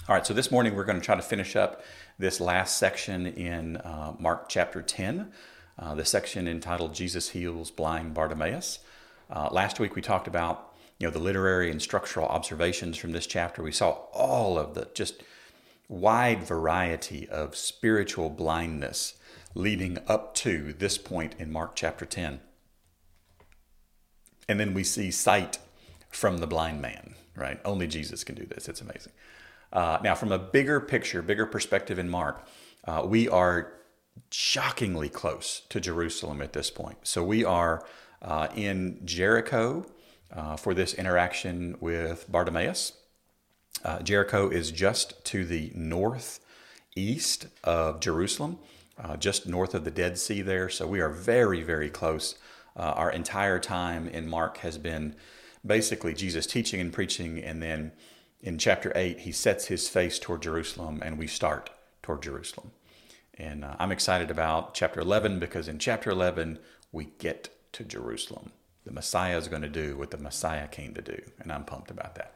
All 0.07 0.15
right, 0.15 0.27
so 0.27 0.35
this 0.35 0.51
morning 0.51 0.75
we're 0.77 0.85
going 0.85 1.01
to 1.01 1.05
try 1.05 1.17
to 1.17 1.23
finish 1.23 1.57
up 1.57 1.83
this 2.19 2.43
last 2.43 2.77
section 2.77 3.27
in 3.27 3.79
uh, 3.79 4.15
Mark 4.19 4.51
chapter 4.51 4.83
10, 4.83 5.33
uh, 5.79 5.95
the 5.95 6.05
section 6.05 6.47
entitled 6.47 6.93
Jesus 6.95 7.31
Heals 7.31 7.71
Blind 7.71 8.13
Bartimaeus. 8.13 8.81
Uh, 9.31 9.49
last 9.51 9.81
week 9.81 9.95
we 9.95 10.03
talked 10.03 10.29
about 10.29 10.75
you 10.99 11.07
know 11.07 11.11
the 11.11 11.19
literary 11.19 11.71
and 11.71 11.81
structural 11.81 12.27
observations 12.27 12.99
from 12.99 13.13
this 13.13 13.27
chapter. 13.27 13.63
We 13.63 13.73
saw 13.73 13.93
all 14.13 14.59
of 14.59 14.75
the 14.75 14.89
just 14.93 15.23
wide 15.93 16.43
variety 16.43 17.29
of 17.29 17.55
spiritual 17.55 18.31
blindness 18.31 19.15
leading 19.55 19.99
up 20.09 20.35
to 20.35 20.73
this 20.73 20.97
point 20.97 21.35
in 21.39 21.53
Mark 21.53 21.77
chapter 21.77 22.07
10. 22.07 22.41
And 24.49 24.59
then 24.59 24.73
we 24.73 24.85
see 24.85 25.11
sight 25.11 25.59
from 26.09 26.39
the 26.39 26.47
blind 26.47 26.81
man, 26.81 27.15
right? 27.37 27.61
Only 27.65 27.87
Jesus 27.87 28.25
can 28.25 28.35
do 28.35 28.47
this. 28.47 28.69
It's 28.69 28.81
amazing. 28.81 29.13
Uh, 29.71 29.99
now, 30.03 30.15
from 30.15 30.33
a 30.33 30.39
bigger 30.39 30.81
picture, 30.81 31.21
bigger 31.21 31.47
perspective 31.47 31.99
in 31.99 32.09
Mark, 32.09 32.47
uh, 32.85 33.03
we 33.07 33.29
are 33.29 33.75
shockingly 34.31 35.11
close 35.11 35.61
to 35.69 35.81
Jerusalem 35.81 36.41
at 36.41 36.55
this 36.55 36.71
point. 36.71 36.99
So 37.03 37.23
we 37.23 37.45
are 37.45 37.85
uh, 38.23 38.49
in 38.55 39.01
Jericho 39.05 39.85
uh, 40.35 40.57
for 40.57 40.73
this 40.73 40.95
interaction 40.95 41.77
with 41.81 42.31
Bartimaeus. 42.31 42.93
Uh, 43.85 44.01
Jericho 44.01 44.49
is 44.49 44.71
just 44.71 45.25
to 45.27 45.45
the 45.45 45.73
northeast 45.75 47.47
of 47.65 48.01
Jerusalem, 48.01 48.59
uh, 49.03 49.17
just 49.17 49.47
north 49.47 49.75
of 49.75 49.85
the 49.85 49.91
Dead 49.91 50.19
Sea 50.19 50.43
there. 50.43 50.69
So 50.69 50.87
we 50.87 51.01
are 51.01 51.11
very, 51.11 51.63
very 51.63 51.91
close. 51.91 52.37
Uh, 52.77 52.93
our 52.97 53.11
entire 53.11 53.59
time 53.59 54.09
in 54.09 54.29
Mark 54.29 54.59
has 54.59 54.79
been 54.79 55.17
basically 55.65 56.15
Jesus 56.15 56.47
teaching 56.47 56.81
and 56.81 56.93
preaching, 56.93 57.39
and 57.39 57.63
then 57.63 57.93
in 58.41 58.59
chapter 58.59 58.93
8, 58.95 59.21
he 59.21 59.33
sets 59.33 59.67
his 59.67 59.89
face 59.89 60.19
toward 60.19 60.43
Jerusalem, 60.43 61.01
and 61.05 61.19
we 61.19 61.27
start 61.27 61.71
toward 62.03 62.23
Jerusalem. 62.23 62.73
And 63.35 63.65
uh, 63.65 63.77
I'm 63.79 63.93
excited 63.93 64.31
about 64.31 64.75
chapter 64.75 65.01
11 65.01 65.39
because 65.39 65.69
in 65.69 65.79
chapter 65.79 66.11
11, 66.11 66.59
we 66.91 67.07
get 67.19 67.49
to 67.73 67.85
Jerusalem. 67.85 68.53
The 68.85 68.93
Messiah 68.93 69.39
is 69.39 69.49
going 69.49 69.63
to 69.63 69.69
do 69.69 69.97
what 69.97 70.11
the 70.11 70.19
Messiah 70.19 70.67
came 70.67 70.95
to 70.95 71.03
do, 71.03 71.21
and 71.39 71.53
I'm 71.53 71.65
pumped 71.65 71.91
about 71.91 72.17
that. 72.17 72.35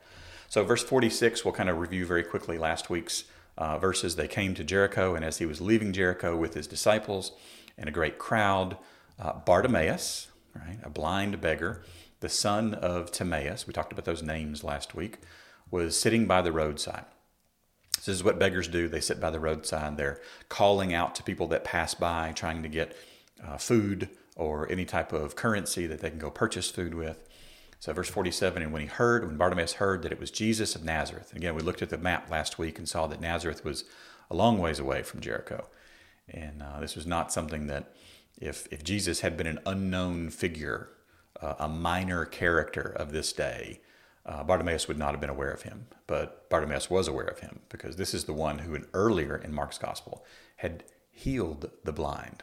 So, 0.48 0.64
verse 0.64 0.82
46, 0.82 1.44
we'll 1.44 1.54
kind 1.54 1.68
of 1.68 1.78
review 1.78 2.06
very 2.06 2.22
quickly 2.22 2.58
last 2.58 2.88
week's 2.88 3.24
uh, 3.58 3.78
verses. 3.78 4.16
They 4.16 4.28
came 4.28 4.54
to 4.54 4.64
Jericho, 4.64 5.14
and 5.14 5.24
as 5.24 5.38
he 5.38 5.46
was 5.46 5.60
leaving 5.60 5.92
Jericho 5.92 6.36
with 6.36 6.54
his 6.54 6.66
disciples 6.66 7.32
and 7.76 7.88
a 7.88 7.92
great 7.92 8.18
crowd, 8.18 8.76
uh, 9.18 9.32
Bartimaeus, 9.44 10.28
right, 10.54 10.78
a 10.82 10.90
blind 10.90 11.40
beggar, 11.40 11.82
the 12.20 12.28
son 12.28 12.74
of 12.74 13.10
Timaeus, 13.10 13.66
we 13.66 13.72
talked 13.72 13.92
about 13.92 14.04
those 14.04 14.22
names 14.22 14.64
last 14.64 14.94
week, 14.94 15.18
was 15.70 15.98
sitting 15.98 16.26
by 16.26 16.42
the 16.42 16.52
roadside. 16.52 17.04
This 17.96 18.08
is 18.08 18.24
what 18.24 18.38
beggars 18.38 18.68
do. 18.68 18.88
They 18.88 19.00
sit 19.00 19.20
by 19.20 19.30
the 19.30 19.40
roadside. 19.40 19.96
They're 19.96 20.20
calling 20.48 20.94
out 20.94 21.14
to 21.16 21.22
people 21.22 21.48
that 21.48 21.64
pass 21.64 21.94
by, 21.94 22.32
trying 22.32 22.62
to 22.62 22.68
get 22.68 22.96
uh, 23.44 23.56
food 23.56 24.10
or 24.36 24.70
any 24.70 24.84
type 24.84 25.12
of 25.12 25.34
currency 25.34 25.86
that 25.86 26.00
they 26.00 26.10
can 26.10 26.18
go 26.18 26.30
purchase 26.30 26.70
food 26.70 26.94
with. 26.94 27.18
So, 27.78 27.92
verse 27.92 28.08
47 28.08 28.62
And 28.62 28.72
when 28.72 28.82
he 28.82 28.88
heard, 28.88 29.26
when 29.26 29.36
Bartimaeus 29.36 29.74
heard 29.74 30.02
that 30.02 30.12
it 30.12 30.20
was 30.20 30.30
Jesus 30.30 30.74
of 30.74 30.84
Nazareth, 30.84 31.34
again, 31.34 31.54
we 31.54 31.62
looked 31.62 31.82
at 31.82 31.90
the 31.90 31.98
map 31.98 32.30
last 32.30 32.58
week 32.58 32.78
and 32.78 32.88
saw 32.88 33.06
that 33.06 33.20
Nazareth 33.20 33.64
was 33.64 33.84
a 34.30 34.34
long 34.34 34.58
ways 34.58 34.78
away 34.78 35.02
from 35.02 35.20
Jericho. 35.20 35.66
And 36.28 36.62
uh, 36.62 36.80
this 36.80 36.96
was 36.96 37.06
not 37.06 37.32
something 37.32 37.66
that, 37.68 37.92
if, 38.38 38.66
if 38.70 38.82
Jesus 38.82 39.20
had 39.20 39.36
been 39.36 39.46
an 39.46 39.60
unknown 39.64 40.30
figure, 40.30 40.90
uh, 41.40 41.54
a 41.58 41.68
minor 41.68 42.24
character 42.24 42.92
of 42.96 43.12
this 43.12 43.32
day, 43.32 43.80
uh, 44.24 44.42
Bartimaeus 44.42 44.88
would 44.88 44.98
not 44.98 45.12
have 45.12 45.20
been 45.20 45.30
aware 45.30 45.52
of 45.52 45.62
him. 45.62 45.86
But 46.06 46.48
Bartimaeus 46.50 46.90
was 46.90 47.08
aware 47.08 47.26
of 47.26 47.38
him 47.38 47.60
because 47.68 47.96
this 47.96 48.12
is 48.12 48.24
the 48.24 48.32
one 48.32 48.58
who, 48.58 48.74
in, 48.74 48.86
earlier 48.92 49.36
in 49.36 49.54
Mark's 49.54 49.78
gospel, 49.78 50.24
had 50.56 50.84
healed 51.10 51.70
the 51.84 51.92
blind 51.92 52.42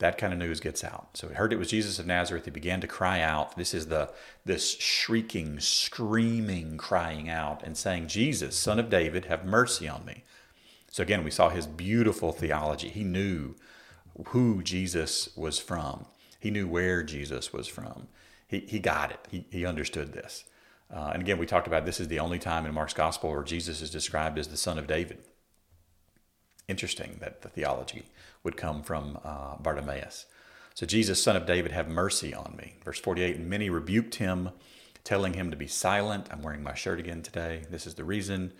that 0.00 0.18
kind 0.18 0.32
of 0.32 0.38
news 0.38 0.60
gets 0.60 0.82
out. 0.82 1.08
So 1.14 1.28
he 1.28 1.34
heard 1.34 1.52
it 1.52 1.58
was 1.58 1.70
Jesus 1.70 1.98
of 1.98 2.06
Nazareth. 2.06 2.46
He 2.46 2.50
began 2.50 2.80
to 2.80 2.86
cry 2.86 3.20
out. 3.20 3.56
This 3.56 3.72
is 3.72 3.86
the 3.86 4.10
this 4.44 4.76
shrieking, 4.78 5.60
screaming, 5.60 6.76
crying 6.76 7.28
out 7.28 7.62
and 7.62 7.76
saying, 7.76 8.08
"Jesus, 8.08 8.58
Son 8.58 8.78
of 8.78 8.90
David, 8.90 9.26
have 9.26 9.44
mercy 9.44 9.88
on 9.88 10.04
me." 10.04 10.24
So 10.90 11.02
again, 11.02 11.22
we 11.22 11.30
saw 11.30 11.50
his 11.50 11.66
beautiful 11.66 12.32
theology. 12.32 12.88
He 12.88 13.04
knew 13.04 13.54
who 14.28 14.62
Jesus 14.62 15.34
was 15.36 15.58
from. 15.58 16.06
He 16.40 16.50
knew 16.50 16.66
where 16.66 17.02
Jesus 17.02 17.52
was 17.52 17.68
from. 17.68 18.08
He, 18.48 18.60
he 18.60 18.80
got 18.80 19.12
it. 19.12 19.20
He, 19.30 19.46
he 19.50 19.64
understood 19.64 20.12
this. 20.12 20.44
Uh, 20.92 21.10
and 21.12 21.22
again, 21.22 21.38
we 21.38 21.46
talked 21.46 21.68
about 21.68 21.86
this 21.86 22.00
is 22.00 22.08
the 22.08 22.18
only 22.18 22.38
time 22.38 22.66
in 22.66 22.74
Mark's 22.74 22.94
gospel 22.94 23.30
where 23.30 23.44
Jesus 23.44 23.80
is 23.80 23.90
described 23.90 24.38
as 24.38 24.48
the 24.48 24.56
Son 24.56 24.78
of 24.78 24.88
David. 24.88 25.18
Interesting 26.66 27.18
that 27.20 27.42
the 27.42 27.48
theology 27.48 28.04
would 28.42 28.56
come 28.56 28.82
from 28.82 29.18
uh, 29.24 29.56
Bartimaeus. 29.56 30.26
So, 30.74 30.86
Jesus, 30.86 31.22
son 31.22 31.36
of 31.36 31.46
David, 31.46 31.72
have 31.72 31.88
mercy 31.88 32.32
on 32.32 32.54
me. 32.56 32.76
Verse 32.84 32.98
48 33.00 33.36
And 33.36 33.50
many 33.50 33.68
rebuked 33.70 34.16
him, 34.16 34.50
telling 35.04 35.34
him 35.34 35.50
to 35.50 35.56
be 35.56 35.66
silent. 35.66 36.28
I'm 36.30 36.42
wearing 36.42 36.62
my 36.62 36.74
shirt 36.74 37.00
again 37.00 37.22
today. 37.22 37.64
This 37.70 37.86
is 37.86 37.94
the 37.94 38.04
reason, 38.04 38.52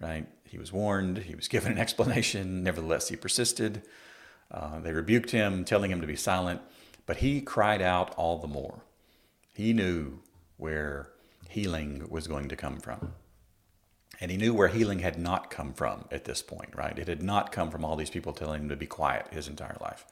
right? 0.00 0.26
He 0.44 0.58
was 0.58 0.72
warned, 0.72 1.18
he 1.18 1.34
was 1.34 1.48
given 1.48 1.72
an 1.72 1.78
explanation. 1.78 2.62
Nevertheless, 2.62 3.08
he 3.08 3.16
persisted. 3.16 3.82
Uh, 4.50 4.80
they 4.80 4.92
rebuked 4.92 5.30
him, 5.30 5.64
telling 5.64 5.90
him 5.90 6.02
to 6.02 6.06
be 6.06 6.16
silent, 6.16 6.60
but 7.06 7.18
he 7.18 7.40
cried 7.40 7.80
out 7.80 8.14
all 8.16 8.38
the 8.38 8.46
more. 8.46 8.84
He 9.54 9.72
knew 9.72 10.20
where 10.58 11.08
healing 11.48 12.06
was 12.10 12.26
going 12.26 12.48
to 12.48 12.56
come 12.56 12.80
from. 12.80 13.14
And 14.22 14.30
he 14.30 14.36
knew 14.36 14.54
where 14.54 14.68
healing 14.68 15.00
had 15.00 15.18
not 15.18 15.50
come 15.50 15.72
from 15.72 16.04
at 16.12 16.26
this 16.26 16.42
point, 16.42 16.76
right? 16.76 16.96
It 16.96 17.08
had 17.08 17.24
not 17.24 17.50
come 17.50 17.72
from 17.72 17.84
all 17.84 17.96
these 17.96 18.08
people 18.08 18.32
telling 18.32 18.62
him 18.62 18.68
to 18.68 18.76
be 18.76 18.86
quiet 18.86 19.26
his 19.32 19.48
entire 19.48 19.76
life. 19.80 20.06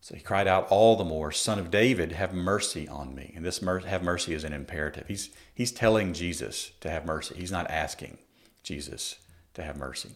So 0.00 0.14
he 0.14 0.22
cried 0.22 0.48
out 0.48 0.68
all 0.70 0.96
the 0.96 1.04
more, 1.04 1.30
Son 1.30 1.58
of 1.58 1.70
David, 1.70 2.12
have 2.12 2.32
mercy 2.32 2.88
on 2.88 3.14
me. 3.14 3.34
And 3.36 3.44
this 3.44 3.60
mer- 3.60 3.80
have 3.80 4.02
mercy 4.02 4.32
is 4.32 4.42
an 4.42 4.54
imperative. 4.54 5.04
He's, 5.06 5.28
he's 5.54 5.70
telling 5.70 6.14
Jesus 6.14 6.70
to 6.80 6.88
have 6.88 7.04
mercy. 7.04 7.34
He's 7.36 7.52
not 7.52 7.70
asking 7.70 8.16
Jesus 8.62 9.16
to 9.52 9.62
have 9.62 9.76
mercy. 9.76 10.12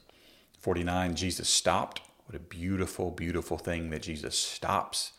49, 0.58 1.14
Jesus 1.14 1.50
stopped. 1.50 2.00
What 2.24 2.36
a 2.36 2.40
beautiful, 2.40 3.10
beautiful 3.10 3.58
thing 3.58 3.90
that 3.90 4.00
Jesus 4.00 4.38
stops 4.38 5.12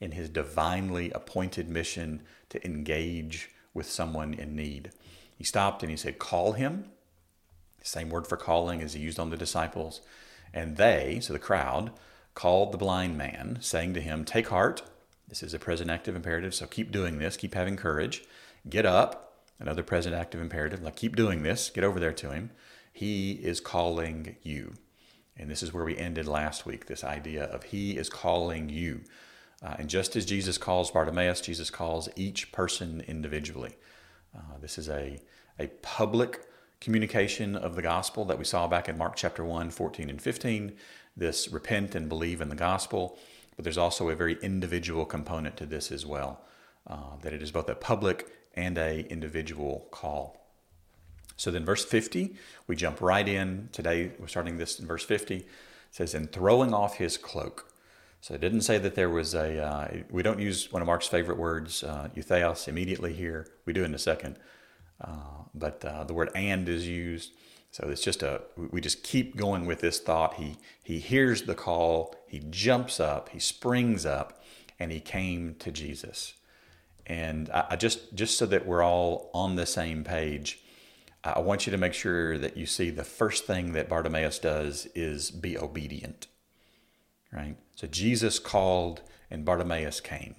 in 0.00 0.10
his 0.10 0.28
divinely 0.28 1.12
appointed 1.12 1.68
mission 1.68 2.22
to 2.48 2.64
engage 2.66 3.48
with 3.74 3.88
someone 3.88 4.34
in 4.34 4.56
need. 4.56 4.90
He 5.38 5.44
stopped 5.44 5.84
and 5.84 5.90
he 5.90 5.96
said, 5.96 6.18
Call 6.18 6.54
him. 6.54 6.86
Same 7.82 8.10
word 8.10 8.26
for 8.26 8.36
calling 8.36 8.86
he 8.86 8.98
used 8.98 9.18
on 9.18 9.30
the 9.30 9.36
disciples. 9.36 10.00
And 10.54 10.76
they, 10.76 11.18
so 11.20 11.32
the 11.32 11.38
crowd, 11.38 11.92
called 12.34 12.72
the 12.72 12.78
blind 12.78 13.16
man, 13.16 13.58
saying 13.60 13.94
to 13.94 14.00
him, 14.00 14.24
Take 14.24 14.48
heart. 14.48 14.82
This 15.28 15.42
is 15.42 15.54
a 15.54 15.58
present 15.58 15.90
active 15.90 16.14
imperative, 16.14 16.54
so 16.54 16.66
keep 16.66 16.92
doing 16.92 17.18
this, 17.18 17.36
keep 17.36 17.54
having 17.54 17.76
courage. 17.76 18.24
Get 18.68 18.86
up. 18.86 19.28
Another 19.58 19.82
present 19.82 20.14
active 20.14 20.40
imperative, 20.40 20.82
like 20.82 20.96
keep 20.96 21.14
doing 21.14 21.44
this, 21.44 21.70
get 21.70 21.84
over 21.84 22.00
there 22.00 22.12
to 22.12 22.32
him. 22.32 22.50
He 22.92 23.32
is 23.32 23.60
calling 23.60 24.36
you. 24.42 24.74
And 25.36 25.50
this 25.50 25.62
is 25.62 25.72
where 25.72 25.84
we 25.84 25.96
ended 25.96 26.26
last 26.26 26.66
week 26.66 26.86
this 26.86 27.04
idea 27.04 27.44
of 27.44 27.64
He 27.64 27.96
is 27.96 28.08
calling 28.08 28.68
you. 28.68 29.02
Uh, 29.62 29.76
and 29.78 29.88
just 29.88 30.16
as 30.16 30.26
Jesus 30.26 30.58
calls 30.58 30.90
Bartimaeus, 30.90 31.40
Jesus 31.40 31.70
calls 31.70 32.08
each 32.16 32.52
person 32.52 33.02
individually. 33.06 33.76
Uh, 34.36 34.58
this 34.60 34.76
is 34.76 34.88
a, 34.88 35.20
a 35.58 35.68
public 35.82 36.44
communication 36.82 37.54
of 37.54 37.76
the 37.76 37.82
gospel 37.82 38.24
that 38.24 38.38
we 38.38 38.44
saw 38.44 38.66
back 38.66 38.88
in 38.88 38.98
Mark 38.98 39.14
chapter 39.14 39.44
1, 39.44 39.70
14 39.70 40.10
and 40.10 40.20
15, 40.20 40.72
this 41.16 41.48
repent 41.48 41.94
and 41.94 42.08
believe 42.08 42.40
in 42.40 42.48
the 42.48 42.56
gospel. 42.56 43.16
But 43.54 43.62
there's 43.62 43.78
also 43.78 44.08
a 44.08 44.16
very 44.16 44.36
individual 44.42 45.06
component 45.06 45.56
to 45.58 45.66
this 45.66 45.92
as 45.92 46.04
well, 46.04 46.40
uh, 46.88 47.16
that 47.22 47.32
it 47.32 47.40
is 47.40 47.52
both 47.52 47.68
a 47.68 47.76
public 47.76 48.26
and 48.54 48.76
a 48.76 49.06
individual 49.08 49.86
call. 49.92 50.44
So 51.36 51.52
then, 51.52 51.64
verse 51.64 51.84
50, 51.84 52.34
we 52.66 52.74
jump 52.74 53.00
right 53.00 53.28
in. 53.28 53.68
Today, 53.70 54.10
we're 54.18 54.26
starting 54.26 54.58
this 54.58 54.80
in 54.80 54.86
verse 54.86 55.04
50. 55.04 55.36
It 55.36 55.46
says, 55.92 56.14
"In 56.14 56.26
throwing 56.26 56.74
off 56.74 56.96
his 56.96 57.16
cloak." 57.16 57.72
So 58.20 58.34
it 58.34 58.40
didn't 58.40 58.62
say 58.62 58.78
that 58.78 58.96
there 58.96 59.08
was 59.08 59.34
a. 59.34 59.58
Uh, 59.62 59.88
we 60.10 60.22
don't 60.22 60.40
use 60.40 60.72
one 60.72 60.82
of 60.82 60.86
Mark's 60.86 61.08
favorite 61.08 61.38
words, 61.38 61.84
uh, 61.84 62.08
immediately 62.66 63.12
here. 63.12 63.46
We 63.66 63.72
do 63.72 63.84
in 63.84 63.94
a 63.94 63.98
second. 63.98 64.38
Uh, 65.02 65.44
but 65.54 65.84
uh, 65.84 66.04
the 66.04 66.14
word 66.14 66.30
and 66.34 66.68
is 66.68 66.86
used. 66.86 67.32
So 67.70 67.88
it's 67.88 68.02
just 68.02 68.22
a, 68.22 68.42
we 68.56 68.80
just 68.80 69.02
keep 69.02 69.36
going 69.36 69.66
with 69.66 69.80
this 69.80 69.98
thought. 69.98 70.34
He, 70.34 70.56
he 70.82 70.98
hears 70.98 71.42
the 71.42 71.54
call, 71.54 72.14
he 72.26 72.40
jumps 72.50 73.00
up, 73.00 73.30
he 73.30 73.38
springs 73.38 74.04
up, 74.04 74.42
and 74.78 74.92
he 74.92 75.00
came 75.00 75.56
to 75.60 75.72
Jesus. 75.72 76.34
And 77.06 77.50
I, 77.50 77.64
I 77.70 77.76
just, 77.76 78.14
just 78.14 78.36
so 78.38 78.46
that 78.46 78.66
we're 78.66 78.82
all 78.82 79.30
on 79.32 79.56
the 79.56 79.66
same 79.66 80.04
page, 80.04 80.60
I 81.24 81.38
want 81.38 81.66
you 81.66 81.70
to 81.70 81.78
make 81.78 81.94
sure 81.94 82.36
that 82.36 82.56
you 82.56 82.66
see 82.66 82.90
the 82.90 83.04
first 83.04 83.46
thing 83.46 83.72
that 83.72 83.88
Bartimaeus 83.88 84.38
does 84.38 84.86
is 84.94 85.30
be 85.30 85.56
obedient. 85.56 86.26
Right? 87.32 87.56
So 87.76 87.86
Jesus 87.86 88.38
called 88.38 89.00
and 89.30 89.44
Bartimaeus 89.44 90.00
came. 90.00 90.34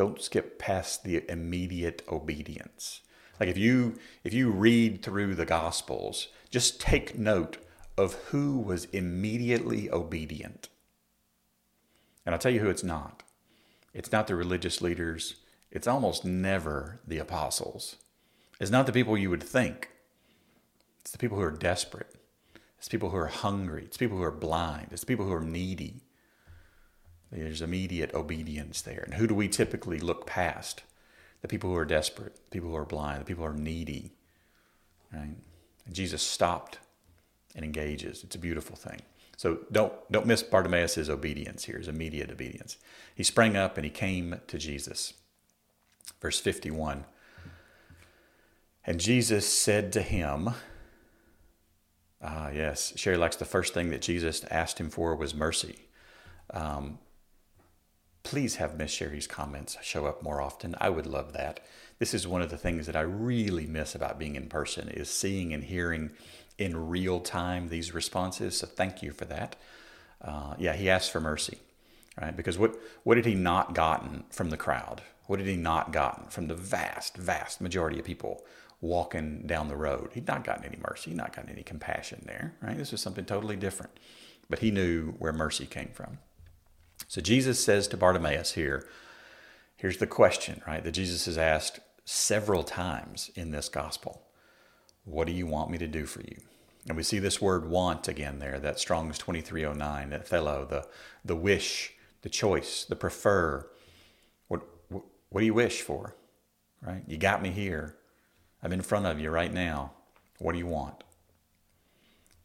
Don't 0.00 0.22
skip 0.22 0.58
past 0.58 1.04
the 1.04 1.30
immediate 1.30 2.00
obedience. 2.10 3.02
Like 3.38 3.50
if 3.50 3.58
you 3.58 3.98
if 4.24 4.32
you 4.32 4.50
read 4.50 5.02
through 5.02 5.34
the 5.34 5.44
gospels, 5.44 6.28
just 6.48 6.80
take 6.80 7.18
note 7.18 7.58
of 7.98 8.14
who 8.30 8.56
was 8.56 8.86
immediately 8.86 9.90
obedient. 9.90 10.70
And 12.24 12.34
I'll 12.34 12.38
tell 12.38 12.50
you 12.50 12.60
who 12.60 12.70
it's 12.70 12.82
not. 12.82 13.24
It's 13.92 14.10
not 14.10 14.26
the 14.26 14.36
religious 14.36 14.80
leaders. 14.80 15.34
It's 15.70 15.86
almost 15.86 16.24
never 16.24 17.02
the 17.06 17.18
apostles. 17.18 17.96
It's 18.58 18.70
not 18.70 18.86
the 18.86 18.94
people 18.94 19.18
you 19.18 19.28
would 19.28 19.42
think. 19.42 19.90
It's 21.02 21.10
the 21.10 21.18
people 21.18 21.36
who 21.36 21.44
are 21.44 21.50
desperate. 21.50 22.14
It's 22.78 22.88
people 22.88 23.10
who 23.10 23.18
are 23.18 23.26
hungry. 23.26 23.84
It's 23.84 23.98
people 23.98 24.16
who 24.16 24.24
are 24.24 24.30
blind. 24.30 24.88
It's 24.92 25.04
people 25.04 25.26
who 25.26 25.34
are 25.34 25.44
needy. 25.44 26.04
There's 27.30 27.62
immediate 27.62 28.12
obedience 28.14 28.82
there. 28.82 29.02
And 29.04 29.14
who 29.14 29.26
do 29.26 29.34
we 29.34 29.48
typically 29.48 29.98
look 29.98 30.26
past? 30.26 30.82
The 31.42 31.48
people 31.48 31.70
who 31.70 31.76
are 31.76 31.84
desperate, 31.84 32.34
the 32.34 32.50
people 32.50 32.70
who 32.70 32.76
are 32.76 32.84
blind, 32.84 33.20
the 33.20 33.24
people 33.24 33.44
who 33.44 33.50
are 33.50 33.54
needy. 33.54 34.12
Right? 35.12 35.36
And 35.86 35.94
Jesus 35.94 36.22
stopped 36.22 36.78
and 37.54 37.64
engages. 37.64 38.24
It's 38.24 38.34
a 38.34 38.38
beautiful 38.38 38.76
thing. 38.76 39.02
So 39.36 39.60
don't 39.72 39.92
don't 40.12 40.26
miss 40.26 40.42
Bartimaeus' 40.42 41.08
obedience 41.08 41.64
here, 41.64 41.78
his 41.78 41.88
immediate 41.88 42.30
obedience. 42.30 42.76
He 43.14 43.22
sprang 43.22 43.56
up 43.56 43.78
and 43.78 43.84
he 43.84 43.90
came 43.90 44.40
to 44.48 44.58
Jesus. 44.58 45.14
Verse 46.20 46.38
51. 46.38 47.04
And 48.84 49.00
Jesus 49.00 49.46
said 49.46 49.92
to 49.92 50.02
him, 50.02 50.50
Ah, 52.22 52.50
yes, 52.50 52.92
Sherry 52.96 53.16
likes 53.16 53.36
the 53.36 53.44
first 53.44 53.72
thing 53.72 53.90
that 53.90 54.02
Jesus 54.02 54.44
asked 54.50 54.78
him 54.78 54.90
for 54.90 55.14
was 55.14 55.34
mercy. 55.34 55.86
Um, 56.52 56.98
please 58.22 58.56
have 58.56 58.78
Miss 58.78 58.90
Sherry's 58.90 59.26
comments 59.26 59.76
show 59.82 60.06
up 60.06 60.22
more 60.22 60.40
often. 60.40 60.74
I 60.80 60.90
would 60.90 61.06
love 61.06 61.32
that. 61.32 61.60
This 61.98 62.14
is 62.14 62.26
one 62.26 62.42
of 62.42 62.50
the 62.50 62.56
things 62.56 62.86
that 62.86 62.96
I 62.96 63.00
really 63.00 63.66
miss 63.66 63.94
about 63.94 64.18
being 64.18 64.36
in 64.36 64.48
person 64.48 64.88
is 64.88 65.10
seeing 65.10 65.52
and 65.52 65.64
hearing 65.64 66.10
in 66.58 66.88
real 66.88 67.20
time 67.20 67.68
these 67.68 67.94
responses. 67.94 68.58
So 68.58 68.66
thank 68.66 69.02
you 69.02 69.12
for 69.12 69.24
that. 69.26 69.56
Uh, 70.22 70.54
yeah, 70.58 70.74
he 70.74 70.90
asked 70.90 71.10
for 71.10 71.20
mercy, 71.20 71.58
right? 72.20 72.36
Because 72.36 72.58
what 72.58 72.78
what 73.02 73.16
had 73.16 73.26
he 73.26 73.34
not 73.34 73.74
gotten 73.74 74.24
from 74.30 74.50
the 74.50 74.56
crowd? 74.56 75.02
What 75.26 75.38
had 75.38 75.48
he 75.48 75.56
not 75.56 75.92
gotten 75.92 76.28
from 76.28 76.48
the 76.48 76.54
vast, 76.54 77.16
vast 77.16 77.60
majority 77.60 77.98
of 77.98 78.04
people 78.04 78.44
walking 78.80 79.46
down 79.46 79.68
the 79.68 79.76
road? 79.76 80.10
He'd 80.12 80.26
not 80.26 80.44
gotten 80.44 80.64
any 80.64 80.78
mercy. 80.86 81.10
He'd 81.10 81.16
not 81.16 81.34
gotten 81.34 81.50
any 81.50 81.62
compassion 81.62 82.24
there, 82.26 82.54
right? 82.60 82.76
This 82.76 82.92
was 82.92 83.00
something 83.00 83.24
totally 83.24 83.56
different. 83.56 83.92
But 84.48 84.58
he 84.58 84.70
knew 84.70 85.12
where 85.18 85.32
mercy 85.32 85.66
came 85.66 85.90
from. 85.94 86.18
So 87.10 87.20
Jesus 87.20 87.58
says 87.58 87.88
to 87.88 87.96
Bartimaeus 87.96 88.52
here, 88.52 88.86
here's 89.74 89.96
the 89.96 90.06
question, 90.06 90.62
right, 90.64 90.84
that 90.84 90.92
Jesus 90.92 91.24
has 91.24 91.36
asked 91.36 91.80
several 92.04 92.62
times 92.62 93.32
in 93.34 93.50
this 93.50 93.68
gospel 93.68 94.22
What 95.02 95.26
do 95.26 95.32
you 95.32 95.44
want 95.44 95.72
me 95.72 95.78
to 95.78 95.88
do 95.88 96.06
for 96.06 96.20
you? 96.20 96.36
And 96.86 96.96
we 96.96 97.02
see 97.02 97.18
this 97.18 97.40
word 97.40 97.68
want 97.68 98.06
again 98.06 98.38
there, 98.38 98.60
that 98.60 98.78
Strong's 98.78 99.18
2309, 99.18 100.10
that 100.10 100.28
thelo, 100.28 100.68
the, 100.68 100.86
the 101.24 101.34
wish, 101.34 101.94
the 102.22 102.28
choice, 102.28 102.84
the 102.84 102.94
prefer. 102.94 103.68
What, 104.46 104.62
what, 104.88 105.02
what 105.30 105.40
do 105.40 105.46
you 105.46 105.54
wish 105.54 105.82
for? 105.82 106.14
Right? 106.80 107.02
You 107.08 107.18
got 107.18 107.42
me 107.42 107.50
here. 107.50 107.96
I'm 108.62 108.72
in 108.72 108.82
front 108.82 109.06
of 109.06 109.18
you 109.18 109.30
right 109.30 109.52
now. 109.52 109.94
What 110.38 110.52
do 110.52 110.58
you 110.58 110.68
want? 110.68 111.02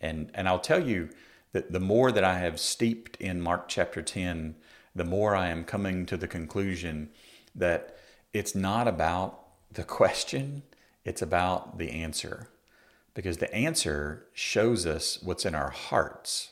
And, 0.02 0.32
and 0.34 0.48
I'll 0.48 0.58
tell 0.58 0.84
you, 0.84 1.10
that 1.56 1.72
the 1.72 1.80
more 1.80 2.12
that 2.12 2.26
I 2.26 2.40
have 2.40 2.60
steeped 2.60 3.16
in 3.16 3.40
Mark 3.40 3.70
chapter 3.70 4.02
10, 4.02 4.56
the 4.94 5.06
more 5.06 5.38
I 5.38 5.48
am 5.48 5.64
coming 5.64 6.06
to 6.08 6.18
the 6.18 6.28
conclusion 6.28 7.12
that 7.56 7.96
it's 8.34 8.56
not 8.56 8.90
about 8.90 9.40
the 9.72 9.84
question, 10.02 10.64
it's 11.06 11.22
about 11.22 11.78
the 11.78 11.92
answer. 11.92 12.50
Because 13.14 13.38
the 13.38 13.54
answer 13.56 14.26
shows 14.34 14.86
us 14.86 15.18
what's 15.24 15.46
in 15.46 15.56
our 15.56 15.70
hearts. 15.70 16.52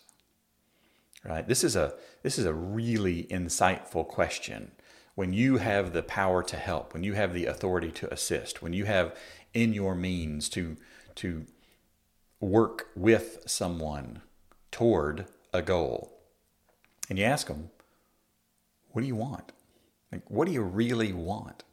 Right? 1.25 1.45
This 1.45 1.65
is 1.65 1.75
a 1.75 1.95
this 2.21 2.39
is 2.39 2.45
a 2.45 2.53
really 2.53 3.25
insightful 3.25 4.07
question. 4.07 4.71
When 5.15 5.33
you 5.33 5.57
have 5.57 5.91
the 5.91 6.03
power 6.03 6.43
to 6.43 6.55
help, 6.55 6.93
when 6.93 7.03
you 7.03 7.11
have 7.11 7.33
the 7.33 7.47
authority 7.47 7.91
to 7.91 8.13
assist, 8.13 8.61
when 8.61 8.71
you 8.71 8.85
have 8.85 9.13
in 9.53 9.73
your 9.73 9.95
means 9.95 10.47
to 10.49 10.77
to 11.15 11.45
work 12.39 12.87
with 12.95 13.39
someone 13.45 14.21
toward 14.73 15.27
a 15.53 15.61
goal. 15.61 16.11
And 17.09 17.17
you 17.17 17.25
ask 17.25 17.47
them, 17.47 17.69
what 18.89 19.01
do 19.01 19.07
you 19.07 19.15
want? 19.15 19.53
Like, 20.11 20.29
what 20.29 20.45
do 20.45 20.51
you 20.51 20.63
really 20.63 21.13
want? 21.13 21.63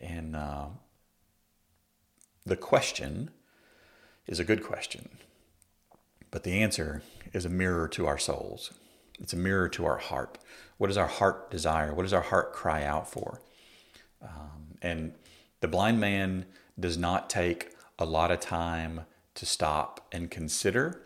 And 0.00 0.34
uh, 0.34 0.66
the 2.44 2.56
question 2.56 3.30
is 4.26 4.40
a 4.40 4.44
good 4.44 4.64
question, 4.64 5.10
but 6.30 6.44
the 6.44 6.62
answer 6.62 7.02
is 7.32 7.44
a 7.44 7.50
mirror 7.50 7.88
to 7.88 8.06
our 8.06 8.18
souls. 8.18 8.72
It's 9.20 9.34
a 9.34 9.36
mirror 9.36 9.68
to 9.68 9.84
our 9.84 9.98
heart. 9.98 10.38
What 10.78 10.86
does 10.88 10.96
our 10.96 11.06
heart 11.06 11.50
desire? 11.50 11.94
What 11.94 12.02
does 12.04 12.12
our 12.14 12.22
heart 12.22 12.52
cry 12.52 12.84
out 12.84 13.08
for? 13.08 13.42
Um, 14.22 14.78
and 14.80 15.12
the 15.60 15.68
blind 15.68 16.00
man 16.00 16.46
does 16.80 16.96
not 16.96 17.28
take 17.28 17.74
a 17.98 18.06
lot 18.06 18.30
of 18.30 18.40
time 18.40 19.02
to 19.34 19.46
stop 19.46 20.06
and 20.10 20.30
consider 20.30 21.02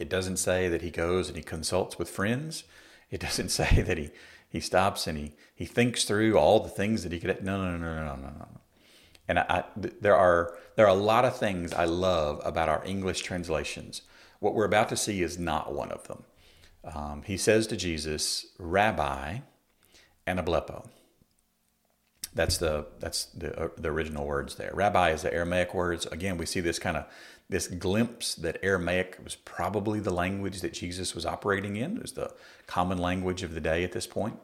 it 0.00 0.08
doesn't 0.08 0.38
say 0.38 0.68
that 0.68 0.82
he 0.82 0.90
goes 0.90 1.28
and 1.28 1.36
he 1.36 1.42
consults 1.42 1.98
with 1.98 2.08
friends. 2.08 2.64
It 3.10 3.20
doesn't 3.20 3.48
say 3.60 3.82
that 3.82 3.98
he, 3.98 4.10
he 4.48 4.60
stops 4.60 5.06
and 5.06 5.18
he, 5.18 5.32
he 5.54 5.66
thinks 5.66 6.04
through 6.04 6.38
all 6.38 6.60
the 6.60 6.70
things 6.70 7.02
that 7.02 7.12
he 7.12 7.20
could. 7.20 7.44
No, 7.44 7.62
no, 7.62 7.76
no, 7.76 7.94
no, 7.94 8.04
no, 8.04 8.16
no, 8.16 8.28
no. 8.30 8.48
And 9.28 9.38
I, 9.38 9.44
I, 9.48 9.64
there 10.00 10.16
are 10.16 10.56
there 10.74 10.86
are 10.86 10.96
a 10.96 11.00
lot 11.00 11.24
of 11.24 11.36
things 11.36 11.72
I 11.72 11.84
love 11.84 12.40
about 12.44 12.68
our 12.68 12.84
English 12.84 13.20
translations. 13.20 14.02
What 14.40 14.54
we're 14.54 14.64
about 14.64 14.88
to 14.88 14.96
see 14.96 15.22
is 15.22 15.38
not 15.38 15.72
one 15.72 15.92
of 15.92 16.08
them. 16.08 16.24
Um, 16.82 17.22
he 17.24 17.36
says 17.36 17.68
to 17.68 17.76
Jesus, 17.76 18.46
"Rabbi," 18.58 19.38
anablepo. 20.26 20.88
That's 22.34 22.58
the 22.58 22.86
that's 22.98 23.26
the, 23.26 23.56
uh, 23.56 23.68
the 23.76 23.90
original 23.90 24.26
words 24.26 24.56
there. 24.56 24.72
Rabbi 24.74 25.10
is 25.10 25.22
the 25.22 25.32
Aramaic 25.32 25.74
words. 25.74 26.06
Again, 26.06 26.36
we 26.36 26.46
see 26.46 26.60
this 26.60 26.80
kind 26.80 26.96
of 26.96 27.04
this 27.50 27.66
glimpse 27.66 28.36
that 28.36 28.58
Aramaic 28.62 29.18
was 29.22 29.34
probably 29.34 29.98
the 29.98 30.12
language 30.12 30.60
that 30.60 30.72
Jesus 30.72 31.16
was 31.16 31.26
operating 31.26 31.74
in. 31.76 31.96
It 31.96 32.02
was 32.02 32.12
the 32.12 32.32
common 32.68 32.96
language 32.96 33.42
of 33.42 33.54
the 33.54 33.60
day 33.60 33.82
at 33.82 33.90
this 33.90 34.06
point. 34.06 34.38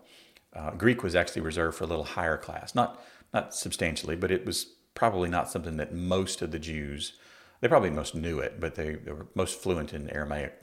Uh, 0.53 0.73
Greek 0.73 1.05
was 1.05 1.14
actually 1.14 1.42
reserved 1.42 1.79
for 1.79 1.85
a 1.85 1.87
little 1.87 2.05
higher 2.05 2.37
class, 2.37 2.75
not 2.75 3.01
not 3.33 3.55
substantially, 3.55 4.16
but 4.16 4.31
it 4.31 4.45
was 4.45 4.75
probably 4.95 5.29
not 5.29 5.51
something 5.51 5.77
that 5.77 5.95
most 5.95 6.42
of 6.42 6.51
the 6.51 6.59
Jews 6.59 7.14
they 7.61 7.69
probably 7.69 7.90
most 7.90 8.14
knew 8.14 8.38
it, 8.40 8.61
but 8.61 8.75
they, 8.75 8.97
they 8.97 9.12
were 9.12 9.29
most 9.35 9.59
fluent 9.61 9.95
in 9.95 10.11
Aramaic. 10.11 10.55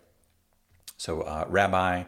So 0.98 1.22
uh, 1.22 1.46
Rabbi, 1.48 2.04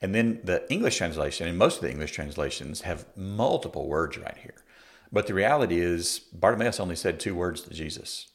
and 0.00 0.14
then 0.14 0.40
the 0.44 0.70
English 0.72 0.96
translation, 0.96 1.46
and 1.46 1.58
most 1.58 1.76
of 1.76 1.82
the 1.82 1.90
English 1.90 2.12
translations 2.12 2.82
have 2.82 3.04
multiple 3.16 3.86
words 3.86 4.16
right 4.16 4.38
here. 4.38 4.64
But 5.12 5.26
the 5.26 5.34
reality 5.34 5.80
is, 5.80 6.20
Bartimaeus 6.32 6.80
only 6.80 6.96
said 6.96 7.18
two 7.18 7.34
words 7.34 7.62
to 7.62 7.74
Jesus 7.74 8.28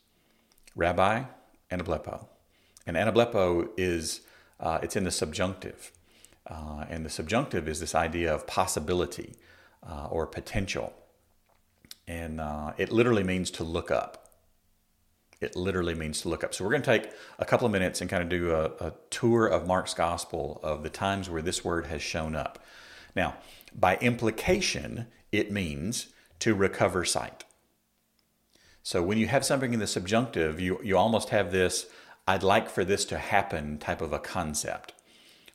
Rabbi 0.75 1.23
anablepo. 1.75 2.27
And 2.87 2.95
anablepo 2.95 3.69
is, 3.77 4.21
uh, 4.59 4.79
it's 4.81 4.95
in 4.95 5.03
the 5.03 5.11
subjunctive. 5.11 5.91
Uh, 6.47 6.85
and 6.89 7.05
the 7.05 7.09
subjunctive 7.09 7.67
is 7.67 7.79
this 7.79 7.95
idea 7.95 8.33
of 8.33 8.45
possibility 8.45 9.35
uh, 9.87 10.07
or 10.11 10.27
potential. 10.27 10.93
And 12.07 12.39
uh, 12.39 12.73
it 12.77 12.91
literally 12.91 13.23
means 13.23 13.49
to 13.51 13.63
look 13.63 13.89
up. 13.89 14.29
It 15.41 15.55
literally 15.55 15.95
means 15.95 16.21
to 16.21 16.29
look 16.29 16.43
up. 16.43 16.53
So 16.53 16.63
we're 16.63 16.71
going 16.71 16.83
to 16.83 16.99
take 16.99 17.11
a 17.39 17.45
couple 17.45 17.65
of 17.65 17.71
minutes 17.71 18.01
and 18.01 18.09
kind 18.09 18.23
of 18.23 18.29
do 18.29 18.51
a, 18.51 18.65
a 18.79 18.93
tour 19.09 19.47
of 19.47 19.67
Mark's 19.67 19.93
gospel 19.93 20.59
of 20.63 20.83
the 20.83 20.89
times 20.89 21.29
where 21.29 21.41
this 21.41 21.63
word 21.63 21.87
has 21.87 22.01
shown 22.01 22.35
up. 22.35 22.63
Now, 23.15 23.35
by 23.73 23.97
implication, 23.97 25.07
it 25.31 25.51
means 25.51 26.07
to 26.39 26.53
recover 26.53 27.03
sight. 27.05 27.43
So 28.85 29.01
when 29.01 29.17
you 29.17 29.25
have 29.25 29.43
something 29.43 29.73
in 29.73 29.79
the 29.79 29.87
subjunctive, 29.87 30.59
you, 30.59 30.79
you 30.83 30.95
almost 30.95 31.29
have 31.29 31.51
this, 31.51 31.87
I'd 32.27 32.43
like 32.43 32.69
for 32.69 32.85
this 32.85 33.03
to 33.05 33.17
happen 33.17 33.79
type 33.79 33.99
of 33.99 34.13
a 34.13 34.19
concept. 34.19 34.93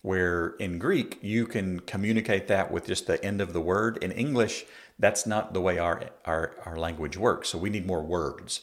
Where 0.03 0.57
in 0.59 0.81
Greek, 0.81 1.17
you 1.23 1.47
can 1.47 1.79
communicate 1.79 2.49
that 2.49 2.73
with 2.73 2.89
just 2.89 3.07
the 3.07 3.25
end 3.25 3.41
of 3.41 3.53
the 3.53 3.61
word. 3.61 3.99
In 3.99 4.11
English, 4.11 4.65
that's 4.99 5.29
not 5.29 5.55
the 5.55 5.61
way 5.61 5.79
our, 5.79 6.11
our, 6.25 6.57
our 6.67 6.77
language 6.77 7.17
works. 7.17 7.51
So 7.51 7.59
we 7.59 7.71
need 7.71 7.87
more 7.87 8.03
words. 8.03 8.63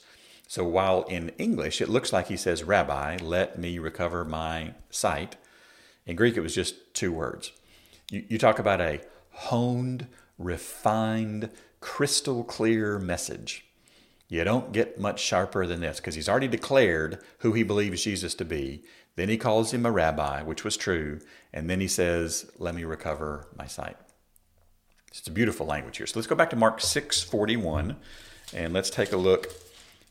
So 0.49 0.65
while 0.65 1.03
in 1.03 1.30
English, 1.38 1.80
it 1.80 1.88
looks 1.88 2.12
like 2.12 2.27
he 2.27 2.36
says, 2.36 2.65
Rabbi, 2.65 3.19
let 3.21 3.58
me 3.58 3.80
recover 3.80 4.25
my 4.25 4.73
sight. 4.89 5.38
In 6.06 6.17
Greek, 6.17 6.36
it 6.36 6.41
was 6.41 6.53
just 6.53 6.93
two 6.93 7.13
words. 7.13 7.53
You, 8.12 8.25
you 8.27 8.38
talk 8.38 8.60
about 8.60 8.82
a 8.82 8.99
honed, 9.32 10.08
refined, 10.38 11.51
crystal 11.80 12.43
clear 12.43 12.99
message. 12.99 13.63
You 14.30 14.44
don't 14.44 14.74
get 14.74 15.00
much 15.00 15.22
sharper 15.22 15.66
than 15.66 15.80
this 15.80 15.98
because 15.98 16.16
he's 16.16 16.28
already 16.28 16.50
declared 16.50 17.20
who 17.40 17.54
he 17.54 17.63
believes 17.63 18.04
Jesus 18.04 18.36
to 18.36 18.46
be. 18.46 18.84
Then 19.16 19.30
he 19.30 19.38
calls 19.38 19.74
him 19.74 19.86
a 19.86 19.92
rabbi, 19.92 20.44
which 20.44 20.63
was 20.63 20.76
true. 20.76 21.20
And 21.54 21.70
then 21.70 21.80
he 21.80 21.88
says, 21.88 22.52
Let 22.60 22.76
me 22.76 22.84
recover 22.84 23.48
my 23.58 23.66
sight. 23.66 23.98
It's 25.10 25.28
a 25.28 25.32
beautiful 25.32 25.66
language 25.66 25.98
here. 25.98 26.06
So 26.06 26.20
let's 26.20 26.28
go 26.28 26.36
back 26.36 26.50
to 26.52 26.56
Mark 26.56 26.82
6 26.82 27.24
41 27.24 27.96
and 28.54 28.74
let's 28.74 28.90
take 28.90 29.13
a 29.13 29.18
look 29.18 29.52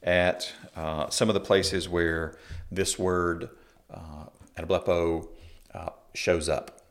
at 0.03 0.53
uh, 0.75 1.09
some 1.11 1.29
of 1.29 1.35
the 1.35 1.41
places 1.41 1.89
where 1.89 2.37
this 2.71 2.99
word, 2.99 3.51
uh, 3.93 4.27
anablepo, 4.59 5.29
uh, 5.75 5.91
shows 6.15 6.49
up. 6.49 6.83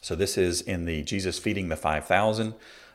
So 0.00 0.14
this 0.14 0.36
is 0.36 0.60
in 0.60 0.84
the 0.84 1.02
Jesus 1.02 1.38
feeding 1.38 1.68
the 1.68 1.76
5,000. 1.76 2.54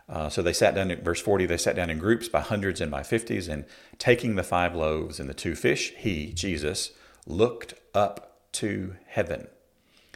Uh, 0.10 0.28
so 0.28 0.42
they 0.42 0.54
sat 0.54 0.74
down 0.74 0.90
at 0.90 1.04
verse 1.04 1.22
40, 1.22 1.46
they 1.46 1.58
sat 1.58 1.76
down 1.76 1.90
in 1.90 2.00
groups 2.00 2.28
by 2.28 2.42
hundreds 2.42 2.82
and 2.82 2.90
by 2.90 3.04
fifties, 3.04 3.48
and 3.48 3.66
taking 3.98 4.36
the 4.36 4.44
five 4.44 4.76
loaves 4.76 5.20
and 5.20 5.30
the 5.30 5.34
two 5.34 5.56
fish, 5.56 5.94
he, 5.98 6.34
Jesus, 6.34 6.92
looked 7.28 7.76
up 7.94 8.42
to 8.54 8.96
heaven. 9.06 9.48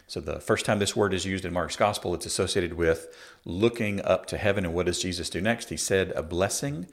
So 0.08 0.20
the 0.20 0.40
first 0.40 0.66
time 0.66 0.80
this 0.80 0.96
word 0.96 1.14
is 1.14 1.26
used 1.26 1.46
in 1.46 1.54
Mark's 1.54 1.76
gospel, 1.76 2.14
it's 2.14 2.26
associated 2.26 2.74
with 2.74 3.16
looking 3.46 4.02
up 4.02 4.26
to 4.28 4.38
heaven. 4.38 4.66
And 4.66 4.74
what 4.74 4.88
does 4.88 5.02
Jesus 5.02 5.30
do 5.30 5.42
next? 5.42 5.70
He 5.70 5.78
said 5.78 6.12
a 6.16 6.24
blessing, 6.24 6.88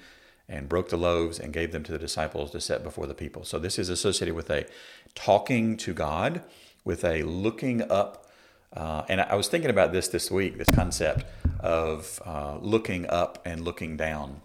and 0.51 0.69
broke 0.69 0.89
the 0.89 0.97
loaves 0.97 1.39
and 1.39 1.53
gave 1.53 1.71
them 1.71 1.85
to 1.85 1.93
the 1.93 1.99
disciples 1.99 2.51
to 2.51 2.61
set 2.61 2.83
before 2.83 3.07
the 3.07 3.15
people. 3.15 3.45
So 3.45 3.59
this 3.59 3.79
is 3.79 3.89
associated 3.89 4.35
with 4.35 4.51
a 4.51 4.67
talking 5.15 5.77
to 5.79 5.95
God, 5.95 6.43
with 6.85 7.05
a 7.05 7.23
looking 7.23 7.89
up. 7.91 8.27
Uh, 8.75 9.03
and 9.09 9.21
I 9.21 9.35
was 9.35 9.49
thinking 9.49 9.71
about 9.71 9.93
this 9.93 10.09
this 10.09 10.31
week, 10.31 10.59
this 10.59 10.71
concept 10.71 11.25
of 11.59 12.21
uh, 12.25 12.59
looking 12.61 13.09
up 13.09 13.43
and 13.45 13.65
looking 13.65 13.97
down. 13.97 14.43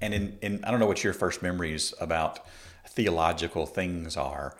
And 0.00 0.14
in, 0.14 0.38
in, 0.40 0.64
I 0.64 0.70
don't 0.70 0.80
know 0.80 0.86
what 0.86 1.04
your 1.04 1.12
first 1.12 1.42
memories 1.42 1.92
about 2.00 2.40
theological 2.88 3.66
things 3.66 4.16
are, 4.16 4.56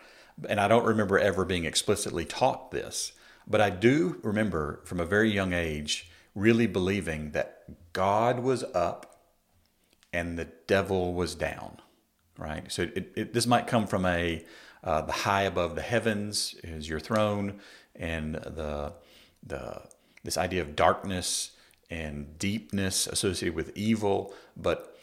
and 0.48 0.60
I 0.60 0.68
don't 0.68 0.84
remember 0.84 1.18
ever 1.18 1.44
being 1.44 1.64
explicitly 1.64 2.24
taught 2.24 2.70
this, 2.70 3.12
but 3.46 3.60
I 3.60 3.70
do 3.70 4.20
remember 4.22 4.80
from 4.84 5.00
a 5.00 5.06
very 5.06 5.30
young 5.30 5.52
age 5.52 6.10
really 6.34 6.66
believing 6.66 7.30
that 7.30 7.92
God 7.92 8.40
was 8.40 8.62
up 8.74 9.22
and 10.12 10.38
the 10.38 10.48
devil 10.66 11.14
was 11.14 11.34
down, 11.34 11.78
right? 12.38 12.70
So 12.70 12.82
it, 12.82 13.12
it, 13.16 13.32
this 13.32 13.46
might 13.46 13.66
come 13.66 13.86
from 13.86 14.04
a 14.04 14.44
uh, 14.84 15.02
the 15.02 15.12
high 15.12 15.42
above 15.42 15.74
the 15.74 15.82
heavens 15.82 16.54
is 16.62 16.88
your 16.88 17.00
throne, 17.00 17.58
and 17.98 18.34
the 18.34 18.92
the 19.42 19.82
this 20.24 20.36
idea 20.36 20.60
of 20.60 20.74
darkness 20.76 21.52
and 21.88 22.38
deepness 22.38 23.06
associated 23.06 23.54
with 23.54 23.76
evil, 23.76 24.34
but 24.56 24.96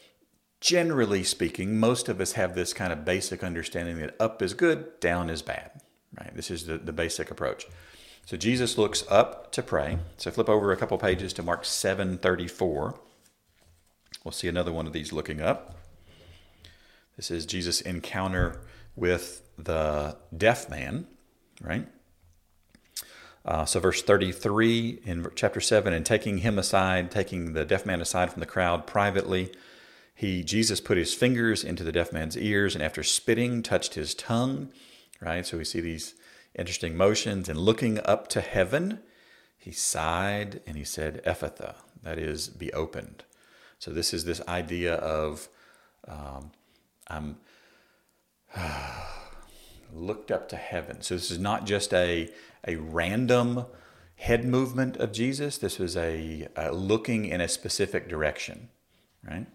generally 0.60 1.24
speaking, 1.24 1.80
most 1.80 2.10
of 2.10 2.20
us 2.20 2.34
have 2.34 2.56
this 2.56 2.74
kind 2.74 2.92
of 2.92 3.06
basic 3.06 3.44
understanding 3.44 4.00
that 4.00 4.16
up 4.20 4.42
is 4.42 4.54
good, 4.54 5.00
down 5.00 5.30
is 5.30 5.42
bad, 5.42 5.72
right? 6.20 6.36
This 6.36 6.52
is 6.52 6.66
the, 6.66 6.78
the 6.78 6.94
basic 6.94 7.32
approach. 7.32 7.68
So 8.26 8.38
Jesus 8.38 8.78
looks 8.78 9.04
up 9.10 9.52
to 9.52 9.62
pray. 9.62 10.00
So 10.18 10.32
flip 10.32 10.50
over 10.50 10.72
a 10.72 10.78
couple 10.78 10.98
pages 10.98 11.34
to 11.34 11.44
Mark 11.44 11.64
7:34. 11.64 12.98
We'll 14.24 14.32
see 14.32 14.48
another 14.48 14.72
one 14.72 14.88
of 14.88 14.94
these 14.94 15.12
looking 15.12 15.42
up. 15.42 15.78
This 17.18 17.30
is 17.30 17.46
Jesus' 17.46 17.82
encounter 17.82 18.62
with 18.96 19.42
the 19.58 20.18
deaf 20.36 20.70
man, 20.70 21.08
right? 21.62 21.88
Uh, 23.46 23.66
so, 23.66 23.80
verse 23.80 24.02
33 24.02 25.02
in 25.04 25.28
chapter 25.36 25.60
7 25.60 25.92
and 25.92 26.06
taking 26.06 26.40
him 26.40 26.58
aside, 26.58 27.12
taking 27.12 27.54
the 27.54 27.66
deaf 27.66 27.86
man 27.86 28.00
aside 28.00 28.32
from 28.32 28.40
the 28.40 28.46
crowd 28.46 28.88
privately, 28.88 29.52
he 30.16 30.44
Jesus 30.44 30.80
put 30.80 30.98
his 30.98 31.14
fingers 31.14 31.64
into 31.64 31.84
the 31.84 31.92
deaf 31.92 32.14
man's 32.14 32.38
ears 32.38 32.76
and 32.76 32.84
after 32.84 33.04
spitting 33.04 33.62
touched 33.62 33.96
his 33.96 34.16
tongue, 34.16 34.72
right? 35.20 35.46
So 35.46 35.58
we 35.58 35.66
see 35.66 35.82
these 35.82 36.14
interesting 36.56 36.96
motions 36.96 37.50
and 37.50 37.60
looking 37.60 38.00
up 38.06 38.30
to 38.30 38.42
heaven, 38.42 39.00
he 39.58 39.72
sighed 39.72 40.62
and 40.66 40.78
he 40.78 40.86
said, 40.86 41.22
Ephphatha, 41.26 41.76
that 42.02 42.18
is, 42.18 42.48
be 42.48 42.72
opened. 42.72 43.26
So 43.80 43.92
this 43.92 44.14
is 44.14 44.24
this 44.24 44.42
idea 44.48 44.96
of 44.96 45.50
um, 46.08 46.52
I'm 47.08 47.38
looked 49.96 50.32
up 50.32 50.50
to 50.50 50.56
heaven. 50.56 51.02
So 51.02 51.16
this 51.16 51.32
is 51.32 51.40
not 51.40 51.66
just 51.66 51.94
a 51.94 52.30
a 52.66 52.76
random 52.78 53.66
head 54.16 54.46
movement 54.46 54.98
of 54.98 55.12
Jesus. 55.12 55.58
This 55.58 55.80
was 55.80 55.98
a, 55.98 56.48
a 56.56 56.72
looking 56.72 57.26
in 57.26 57.42
a 57.42 57.48
specific 57.48 58.08
direction, 58.08 58.70
right? 59.28 59.48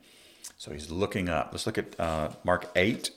So 0.57 0.73
he's 0.73 0.91
looking 0.91 1.29
up. 1.29 1.49
Let's 1.53 1.67
look 1.67 1.79
at 1.79 1.99
uh, 1.99 2.31
Mark 2.45 2.71
eight. 2.77 3.11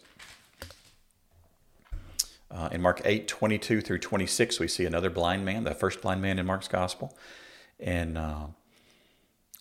Uh, 2.50 2.68
in 2.74 2.82
Mark 2.82 3.02
8, 3.06 3.30
22 3.30 3.80
through 3.80 4.00
26, 4.00 4.60
we 4.60 4.68
see 4.68 4.86
another 4.86 5.10
blind 5.10 5.46
man, 5.46 5.64
the 5.64 5.74
first 5.74 6.02
blind 6.02 6.22
man 6.22 6.38
in 6.38 6.46
Mark's 6.46 6.68
gospel. 6.68 7.18
And 7.80 8.18
uh, 8.18 8.48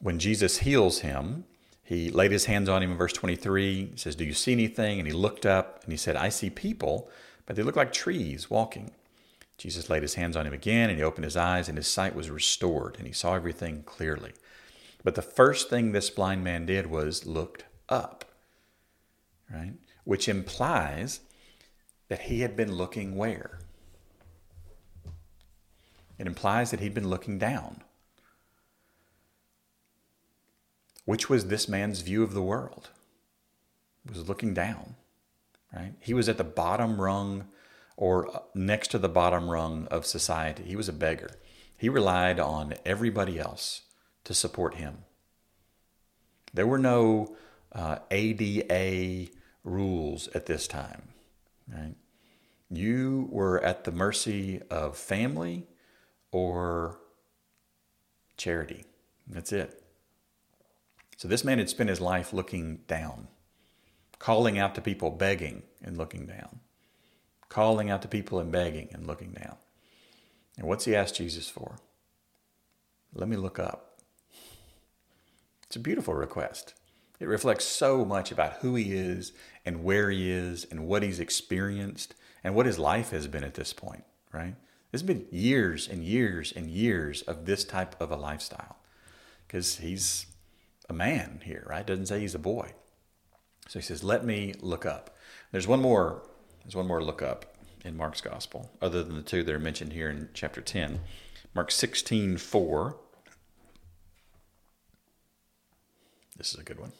when 0.00 0.18
Jesus 0.18 0.58
heals 0.58 0.98
him, 0.98 1.44
he 1.84 2.10
laid 2.10 2.32
his 2.32 2.46
hands 2.46 2.68
on 2.68 2.82
him 2.82 2.90
in 2.90 2.96
verse 2.96 3.12
23. 3.12 3.90
He 3.92 3.96
says, 3.96 4.16
Do 4.16 4.24
you 4.24 4.34
see 4.34 4.50
anything? 4.50 4.98
And 4.98 5.06
he 5.06 5.14
looked 5.14 5.46
up 5.46 5.84
and 5.84 5.92
he 5.92 5.96
said, 5.96 6.16
I 6.16 6.30
see 6.30 6.50
people, 6.50 7.08
but 7.46 7.56
they 7.56 7.62
looked 7.62 7.76
like 7.76 7.92
trees 7.92 8.50
walking. 8.50 8.92
Jesus 9.58 9.90
laid 9.90 10.02
his 10.02 10.14
hands 10.14 10.36
on 10.36 10.46
him 10.46 10.52
again 10.52 10.88
and 10.88 10.98
he 10.98 11.04
opened 11.04 11.24
his 11.24 11.36
eyes 11.36 11.68
and 11.68 11.76
his 11.76 11.86
sight 11.86 12.14
was 12.14 12.30
restored 12.30 12.96
and 12.98 13.06
he 13.06 13.12
saw 13.12 13.34
everything 13.34 13.82
clearly. 13.82 14.32
But 15.04 15.14
the 15.14 15.22
first 15.22 15.68
thing 15.68 15.92
this 15.92 16.10
blind 16.10 16.44
man 16.44 16.66
did 16.66 16.86
was 16.86 17.26
looked 17.26 17.64
up, 17.88 18.24
right? 19.52 19.74
Which 20.04 20.28
implies 20.28 21.20
that 22.08 22.22
he 22.22 22.40
had 22.40 22.56
been 22.56 22.74
looking 22.74 23.16
where? 23.16 23.60
It 26.18 26.26
implies 26.26 26.70
that 26.70 26.80
he'd 26.80 26.94
been 26.94 27.08
looking 27.08 27.38
down. 27.38 27.82
Which 31.06 31.30
was 31.30 31.46
this 31.46 31.68
man's 31.68 32.02
view 32.02 32.22
of 32.22 32.34
the 32.34 32.42
world? 32.42 32.90
Was 34.08 34.28
looking 34.28 34.54
down, 34.54 34.96
right? 35.74 35.94
He 36.00 36.14
was 36.14 36.28
at 36.28 36.38
the 36.38 36.44
bottom 36.44 37.00
rung 37.00 37.48
or 37.96 38.44
next 38.54 38.88
to 38.88 38.98
the 38.98 39.08
bottom 39.08 39.50
rung 39.50 39.86
of 39.90 40.06
society. 40.06 40.64
He 40.64 40.76
was 40.76 40.88
a 40.88 40.92
beggar. 40.92 41.38
He 41.76 41.88
relied 41.88 42.40
on 42.40 42.74
everybody 42.84 43.38
else 43.38 43.82
to 44.24 44.34
support 44.34 44.74
him. 44.74 45.04
There 46.52 46.66
were 46.66 46.78
no 46.78 47.36
uh, 47.72 47.98
ADA 48.10 49.30
rules 49.64 50.28
at 50.28 50.46
this 50.46 50.66
time, 50.66 51.08
right? 51.72 51.94
You 52.70 53.28
were 53.30 53.62
at 53.62 53.84
the 53.84 53.92
mercy 53.92 54.60
of 54.70 54.96
family 54.96 55.66
or 56.30 56.98
charity. 58.36 58.84
That's 59.26 59.52
it. 59.52 59.82
So 61.16 61.28
this 61.28 61.44
man 61.44 61.58
had 61.58 61.68
spent 61.68 61.90
his 61.90 62.00
life 62.00 62.32
looking 62.32 62.78
down, 62.86 63.28
calling 64.20 64.58
out 64.58 64.76
to 64.76 64.80
people, 64.80 65.10
begging 65.10 65.64
and 65.82 65.98
looking 65.98 66.26
down, 66.26 66.60
calling 67.48 67.90
out 67.90 68.02
to 68.02 68.08
people 68.08 68.38
and 68.38 68.52
begging 68.52 68.88
and 68.92 69.08
looking 69.08 69.32
down. 69.32 69.56
And 70.56 70.68
what's 70.68 70.84
he 70.84 70.94
asked 70.94 71.16
Jesus 71.16 71.48
for? 71.48 71.78
Let 73.12 73.28
me 73.28 73.36
look 73.36 73.58
up. 73.58 73.98
It's 75.66 75.74
a 75.74 75.80
beautiful 75.80 76.14
request. 76.14 76.74
It 77.18 77.28
reflects 77.28 77.64
so 77.64 78.04
much 78.04 78.30
about 78.30 78.54
who 78.54 78.74
he 78.76 78.92
is 78.92 79.32
and 79.64 79.82
where 79.82 80.10
he 80.10 80.30
is 80.30 80.64
and 80.70 80.86
what 80.86 81.02
he's 81.02 81.18
experienced 81.18 82.14
and 82.44 82.54
what 82.54 82.66
his 82.66 82.78
life 82.78 83.10
has 83.10 83.26
been 83.26 83.44
at 83.44 83.54
this 83.54 83.72
point, 83.72 84.04
right? 84.32 84.54
There's 84.90 85.02
been 85.02 85.26
years 85.30 85.88
and 85.88 86.04
years 86.04 86.52
and 86.54 86.68
years 86.68 87.22
of 87.22 87.46
this 87.46 87.64
type 87.64 87.94
of 88.00 88.10
a 88.10 88.16
lifestyle 88.16 88.76
because 89.46 89.78
he's 89.78 90.26
a 90.88 90.92
man 90.92 91.40
here, 91.44 91.66
right? 91.68 91.86
Doesn't 91.86 92.06
say 92.06 92.20
he's 92.20 92.34
a 92.34 92.38
boy. 92.38 92.72
So 93.70 93.78
he 93.78 93.84
says, 93.84 94.02
"Let 94.02 94.24
me 94.24 94.52
look 94.58 94.84
up." 94.84 95.16
There's 95.52 95.68
one 95.68 95.80
more. 95.80 96.28
There's 96.64 96.74
one 96.74 96.88
more 96.88 97.00
look 97.04 97.22
up 97.22 97.56
in 97.84 97.96
Mark's 97.96 98.20
gospel, 98.20 98.68
other 98.82 99.04
than 99.04 99.14
the 99.14 99.22
two 99.22 99.44
that 99.44 99.54
are 99.54 99.60
mentioned 99.60 99.92
here 99.92 100.10
in 100.10 100.28
chapter 100.34 100.60
10. 100.60 100.98
Mark 101.54 101.70
16, 101.70 102.36
4. 102.36 102.98
This 106.36 106.52
is 106.52 106.58
a 106.58 106.64
good 106.64 106.80
one. 106.80 106.90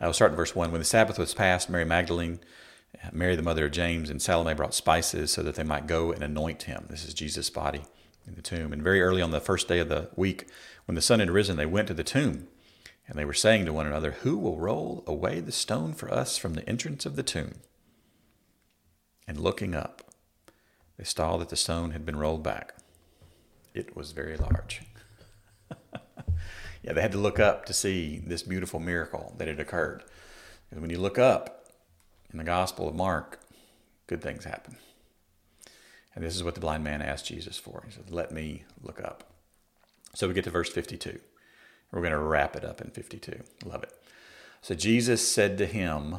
I 0.00 0.06
will 0.06 0.12
start 0.12 0.32
in 0.32 0.36
verse 0.36 0.56
1. 0.56 0.72
When 0.72 0.80
the 0.80 0.84
Sabbath 0.84 1.20
was 1.20 1.34
passed, 1.34 1.70
Mary 1.70 1.84
Magdalene, 1.84 2.40
Mary 3.12 3.36
the 3.36 3.42
mother 3.42 3.66
of 3.66 3.70
James, 3.70 4.10
and 4.10 4.20
Salome 4.20 4.54
brought 4.54 4.74
spices 4.74 5.30
so 5.30 5.44
that 5.44 5.54
they 5.54 5.62
might 5.62 5.86
go 5.86 6.10
and 6.10 6.24
anoint 6.24 6.64
him. 6.64 6.86
This 6.90 7.04
is 7.04 7.14
Jesus' 7.14 7.48
body 7.48 7.82
in 8.26 8.34
the 8.34 8.42
tomb. 8.42 8.72
And 8.72 8.82
very 8.82 9.00
early 9.00 9.22
on 9.22 9.30
the 9.30 9.40
first 9.40 9.68
day 9.68 9.78
of 9.78 9.88
the 9.88 10.10
week, 10.16 10.48
when 10.86 10.96
the 10.96 11.00
sun 11.00 11.20
had 11.20 11.30
risen, 11.30 11.56
they 11.56 11.64
went 11.64 11.86
to 11.86 11.94
the 11.94 12.02
tomb, 12.02 12.48
and 13.08 13.18
they 13.18 13.24
were 13.24 13.32
saying 13.32 13.66
to 13.66 13.72
one 13.72 13.86
another, 13.86 14.12
Who 14.22 14.36
will 14.36 14.58
roll 14.58 15.04
away 15.06 15.40
the 15.40 15.52
stone 15.52 15.92
for 15.92 16.12
us 16.12 16.36
from 16.36 16.54
the 16.54 16.68
entrance 16.68 17.06
of 17.06 17.16
the 17.16 17.22
tomb? 17.22 17.54
And 19.28 19.38
looking 19.38 19.74
up, 19.74 20.02
they 20.96 21.04
saw 21.04 21.36
that 21.36 21.48
the 21.48 21.56
stone 21.56 21.90
had 21.90 22.06
been 22.06 22.16
rolled 22.16 22.42
back. 22.42 22.74
It 23.74 23.94
was 23.94 24.12
very 24.12 24.36
large. 24.36 24.82
yeah, 26.82 26.92
they 26.92 27.02
had 27.02 27.12
to 27.12 27.18
look 27.18 27.38
up 27.38 27.66
to 27.66 27.74
see 27.74 28.22
this 28.24 28.42
beautiful 28.42 28.80
miracle 28.80 29.34
that 29.38 29.48
had 29.48 29.60
occurred. 29.60 30.02
When 30.70 30.90
you 30.90 30.98
look 30.98 31.18
up 31.18 31.66
in 32.32 32.38
the 32.38 32.44
Gospel 32.44 32.88
of 32.88 32.94
Mark, 32.94 33.40
good 34.06 34.22
things 34.22 34.44
happen. 34.44 34.76
And 36.14 36.24
this 36.24 36.34
is 36.34 36.42
what 36.42 36.54
the 36.54 36.60
blind 36.60 36.82
man 36.82 37.02
asked 37.02 37.26
Jesus 37.26 37.58
for. 37.58 37.84
He 37.86 37.92
said, 37.92 38.10
Let 38.10 38.32
me 38.32 38.64
look 38.82 39.00
up. 39.02 39.24
So 40.14 40.26
we 40.26 40.34
get 40.34 40.44
to 40.44 40.50
verse 40.50 40.70
52. 40.70 41.20
We're 41.96 42.02
going 42.02 42.12
to 42.12 42.18
wrap 42.18 42.56
it 42.56 42.62
up 42.62 42.82
in 42.82 42.90
52. 42.90 43.40
Love 43.64 43.82
it. 43.82 43.90
So 44.60 44.74
Jesus 44.74 45.26
said 45.26 45.56
to 45.56 45.64
him, 45.64 46.16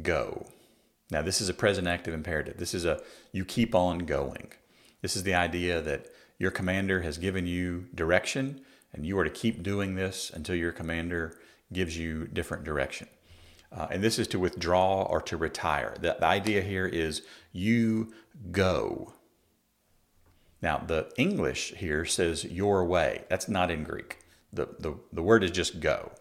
Go. 0.00 0.46
Now, 1.10 1.20
this 1.20 1.42
is 1.42 1.50
a 1.50 1.54
present 1.54 1.86
active 1.86 2.14
imperative. 2.14 2.56
This 2.56 2.72
is 2.72 2.86
a 2.86 3.02
you 3.30 3.44
keep 3.44 3.74
on 3.74 3.98
going. 3.98 4.52
This 5.02 5.16
is 5.16 5.24
the 5.24 5.34
idea 5.34 5.82
that 5.82 6.06
your 6.38 6.50
commander 6.50 7.02
has 7.02 7.18
given 7.18 7.46
you 7.46 7.88
direction, 7.94 8.62
and 8.94 9.04
you 9.04 9.18
are 9.18 9.24
to 9.24 9.28
keep 9.28 9.62
doing 9.62 9.96
this 9.96 10.30
until 10.32 10.54
your 10.54 10.72
commander 10.72 11.38
gives 11.70 11.98
you 11.98 12.26
different 12.28 12.64
direction. 12.64 13.06
Uh, 13.70 13.86
and 13.90 14.02
this 14.02 14.18
is 14.18 14.28
to 14.28 14.38
withdraw 14.38 15.02
or 15.02 15.20
to 15.20 15.36
retire. 15.36 15.94
The, 16.00 16.16
the 16.18 16.26
idea 16.26 16.62
here 16.62 16.86
is 16.86 17.20
you 17.52 18.14
go. 18.50 19.12
Now, 20.62 20.78
the 20.78 21.12
English 21.18 21.74
here 21.74 22.06
says 22.06 22.44
your 22.44 22.82
way. 22.86 23.24
That's 23.28 23.46
not 23.46 23.70
in 23.70 23.84
Greek. 23.84 24.16
The, 24.52 24.68
the, 24.78 24.94
the 25.12 25.22
word 25.22 25.44
is 25.44 25.50
just 25.50 25.80
go. 25.80 26.12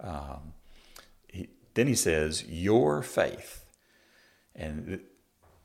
Um, 0.00 0.54
he, 1.28 1.48
then 1.74 1.86
he 1.86 1.94
says, 1.94 2.44
Your 2.48 3.02
faith. 3.02 3.64
And 4.54 4.86
th- 4.86 5.00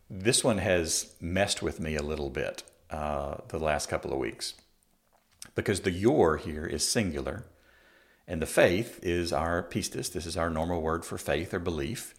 this 0.09 0.43
one 0.43 0.59
has 0.59 1.13
messed 1.19 1.61
with 1.61 1.79
me 1.79 1.95
a 1.95 2.03
little 2.03 2.29
bit 2.29 2.63
uh, 2.89 3.37
the 3.49 3.59
last 3.59 3.89
couple 3.89 4.13
of 4.13 4.19
weeks 4.19 4.53
because 5.55 5.81
the 5.81 5.91
your 5.91 6.37
here 6.37 6.65
is 6.65 6.87
singular 6.87 7.45
and 8.27 8.41
the 8.41 8.45
faith 8.45 8.99
is 9.01 9.33
our 9.33 9.63
pistis. 9.63 10.11
This 10.11 10.25
is 10.25 10.37
our 10.37 10.49
normal 10.49 10.81
word 10.81 11.05
for 11.05 11.17
faith 11.17 11.53
or 11.53 11.59
belief. 11.59 12.13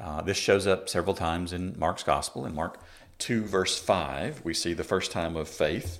Uh, 0.00 0.22
this 0.22 0.36
shows 0.36 0.66
up 0.66 0.88
several 0.88 1.14
times 1.14 1.52
in 1.52 1.78
Mark's 1.78 2.02
gospel. 2.02 2.46
In 2.46 2.54
Mark 2.54 2.80
2, 3.18 3.44
verse 3.44 3.78
5, 3.78 4.42
we 4.44 4.54
see 4.54 4.72
the 4.72 4.84
first 4.84 5.12
time 5.12 5.36
of 5.36 5.48
faith 5.48 5.98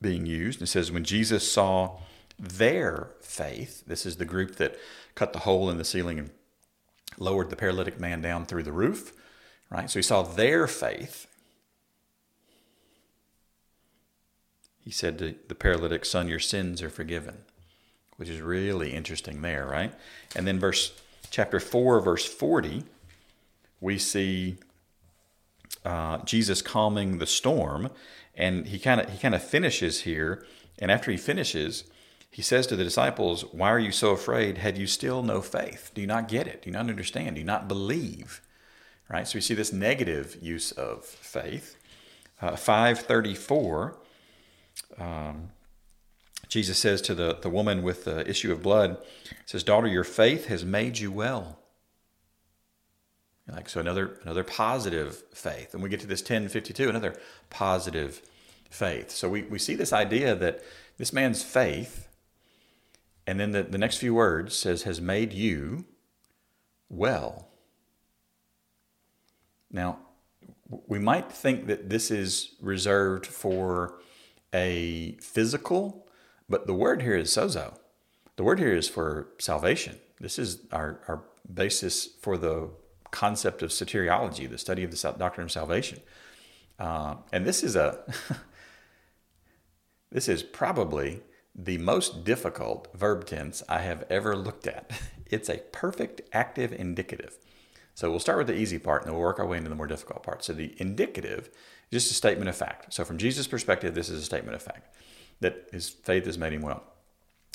being 0.00 0.26
used. 0.26 0.62
It 0.62 0.66
says, 0.66 0.92
When 0.92 1.04
Jesus 1.04 1.50
saw 1.50 1.98
their 2.38 3.10
faith, 3.20 3.84
this 3.86 4.04
is 4.04 4.16
the 4.16 4.24
group 4.24 4.56
that 4.56 4.76
cut 5.14 5.32
the 5.32 5.40
hole 5.40 5.70
in 5.70 5.78
the 5.78 5.84
ceiling 5.84 6.18
and 6.18 6.30
lowered 7.18 7.50
the 7.50 7.56
paralytic 7.56 7.98
man 7.98 8.20
down 8.20 8.44
through 8.44 8.62
the 8.62 8.72
roof, 8.72 9.12
right? 9.70 9.90
So 9.90 9.98
he 9.98 10.02
saw 10.02 10.22
their 10.22 10.66
faith. 10.66 11.26
He 14.84 14.90
said 14.90 15.18
to 15.18 15.34
the 15.48 15.54
paralytic, 15.54 16.04
Son, 16.04 16.28
your 16.28 16.38
sins 16.38 16.82
are 16.82 16.90
forgiven, 16.90 17.38
which 18.16 18.28
is 18.28 18.40
really 18.40 18.92
interesting 18.92 19.42
there, 19.42 19.66
right? 19.66 19.92
And 20.36 20.46
then 20.46 20.60
verse 20.60 20.92
chapter 21.30 21.58
4, 21.58 22.00
verse 22.00 22.24
40, 22.24 22.84
we 23.80 23.98
see 23.98 24.58
uh, 25.84 26.18
Jesus 26.18 26.62
calming 26.62 27.18
the 27.18 27.26
storm, 27.26 27.90
and 28.34 28.66
he 28.66 28.78
kind 28.78 29.00
of 29.00 29.10
he 29.10 29.18
kind 29.18 29.34
of 29.34 29.42
finishes 29.42 30.02
here. 30.02 30.44
And 30.78 30.90
after 30.90 31.10
he 31.10 31.16
finishes, 31.16 31.84
he 32.30 32.42
says 32.42 32.66
to 32.66 32.76
the 32.76 32.84
disciples, 32.84 33.44
"Why 33.52 33.70
are 33.70 33.78
you 33.78 33.92
so 33.92 34.10
afraid? 34.10 34.58
Have 34.58 34.76
you 34.76 34.86
still 34.86 35.22
no 35.22 35.40
faith? 35.40 35.90
Do 35.94 36.00
you 36.00 36.06
not 36.06 36.28
get 36.28 36.46
it? 36.46 36.62
Do 36.62 36.70
you 36.70 36.74
not 36.74 36.90
understand? 36.90 37.36
Do 37.36 37.40
you 37.40 37.46
not 37.46 37.68
believe?" 37.68 38.40
Right. 39.08 39.26
So 39.26 39.36
we 39.36 39.40
see 39.40 39.54
this 39.54 39.72
negative 39.72 40.36
use 40.42 40.72
of 40.72 41.04
faith. 41.04 41.76
Uh, 42.40 42.56
Five 42.56 42.98
thirty-four. 43.00 43.96
Um, 44.98 45.50
Jesus 46.48 46.78
says 46.78 47.02
to 47.02 47.14
the, 47.14 47.38
the 47.40 47.50
woman 47.50 47.82
with 47.82 48.04
the 48.04 48.28
issue 48.28 48.52
of 48.52 48.62
blood, 48.62 48.98
says, 49.46 49.64
Daughter, 49.64 49.88
your 49.88 50.04
faith 50.04 50.46
has 50.46 50.64
made 50.64 50.98
you 50.98 51.10
well. 51.10 51.58
Like 53.50 53.68
so 53.68 53.80
another 53.80 54.18
another 54.22 54.42
positive 54.42 55.22
faith. 55.32 55.72
And 55.72 55.82
we 55.82 55.88
get 55.88 56.00
to 56.00 56.06
this 56.06 56.20
1052, 56.20 56.88
another 56.88 57.14
positive 57.48 58.22
faith. 58.70 59.10
So 59.10 59.28
we, 59.28 59.42
we 59.42 59.58
see 59.58 59.74
this 59.74 59.92
idea 59.92 60.34
that 60.34 60.62
this 60.98 61.12
man's 61.12 61.42
faith, 61.42 62.08
and 63.26 63.38
then 63.38 63.52
the, 63.52 63.62
the 63.62 63.78
next 63.78 63.98
few 63.98 64.14
words 64.14 64.56
says, 64.56 64.82
has 64.82 65.00
made 65.00 65.32
you 65.32 65.84
well. 66.88 67.48
Now, 69.70 69.98
we 70.86 70.98
might 70.98 71.30
think 71.30 71.66
that 71.66 71.88
this 71.88 72.10
is 72.10 72.54
reserved 72.60 73.26
for 73.26 73.98
a 74.52 75.16
physical, 75.20 76.06
but 76.48 76.66
the 76.66 76.74
word 76.74 77.02
here 77.02 77.16
is 77.16 77.30
sozo. 77.30 77.76
The 78.36 78.44
word 78.44 78.58
here 78.58 78.74
is 78.74 78.88
for 78.88 79.28
salvation. 79.38 79.98
This 80.20 80.38
is 80.38 80.60
our, 80.72 81.00
our 81.08 81.22
basis 81.52 82.06
for 82.20 82.36
the 82.36 82.70
concept 83.16 83.62
of 83.62 83.70
soteriology, 83.70 84.48
the 84.48 84.58
study 84.58 84.84
of 84.84 84.90
the 84.90 85.14
doctrine 85.18 85.46
of 85.46 85.50
salvation. 85.50 86.00
Uh, 86.78 87.14
and 87.32 87.46
this 87.46 87.64
is 87.64 87.74
a 87.74 88.04
this 90.12 90.28
is 90.28 90.42
probably 90.42 91.22
the 91.54 91.78
most 91.78 92.24
difficult 92.24 92.88
verb 92.94 93.24
tense 93.24 93.62
I 93.70 93.78
have 93.78 94.04
ever 94.10 94.36
looked 94.36 94.66
at. 94.66 94.90
It's 95.28 95.48
a 95.48 95.58
perfect 95.72 96.20
active 96.32 96.72
indicative. 96.72 97.36
So 97.96 98.08
we'll 98.08 98.20
start 98.20 98.38
with 98.38 98.46
the 98.46 98.56
easy 98.56 98.78
part 98.78 99.02
and 99.02 99.08
then 99.08 99.14
we'll 99.16 99.26
work 99.26 99.40
our 99.40 99.46
way 99.46 99.56
into 99.56 99.68
the 99.68 99.74
more 99.74 99.88
difficult 99.88 100.22
part. 100.22 100.44
So 100.44 100.52
the 100.52 100.72
indicative 100.78 101.50
is 101.90 102.04
just 102.04 102.12
a 102.12 102.14
statement 102.14 102.48
of 102.48 102.54
fact. 102.54 102.94
So 102.94 103.04
from 103.04 103.18
Jesus' 103.18 103.48
perspective, 103.48 103.96
this 103.96 104.08
is 104.08 104.22
a 104.22 104.24
statement 104.24 104.54
of 104.54 104.62
fact 104.62 104.94
that 105.40 105.66
his 105.72 105.88
faith 105.88 106.26
has 106.26 106.38
made 106.38 106.52
him 106.52 106.62
well. 106.62 106.84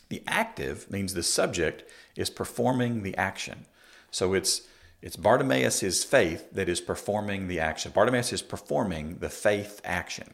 The 0.09 0.21
active 0.27 0.91
means 0.91 1.13
the 1.13 1.23
subject 1.23 1.89
is 2.17 2.29
performing 2.29 3.03
the 3.03 3.15
action. 3.15 3.67
So 4.11 4.33
it's 4.33 4.63
it's 5.01 5.15
Bartimaeus' 5.15 6.03
faith 6.03 6.51
that 6.51 6.69
is 6.69 6.79
performing 6.79 7.47
the 7.47 7.59
action. 7.59 7.91
Bartimaeus 7.91 8.31
is 8.31 8.41
performing 8.41 9.17
the 9.17 9.29
faith 9.29 9.81
action. 9.83 10.33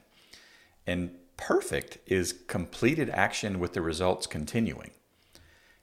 And 0.86 1.12
perfect 1.38 1.99
is 2.06 2.34
completed 2.47 3.10
action 3.10 3.60
with 3.60 3.73
the 3.73 3.82
results 3.82 4.27
continuing. 4.27 4.91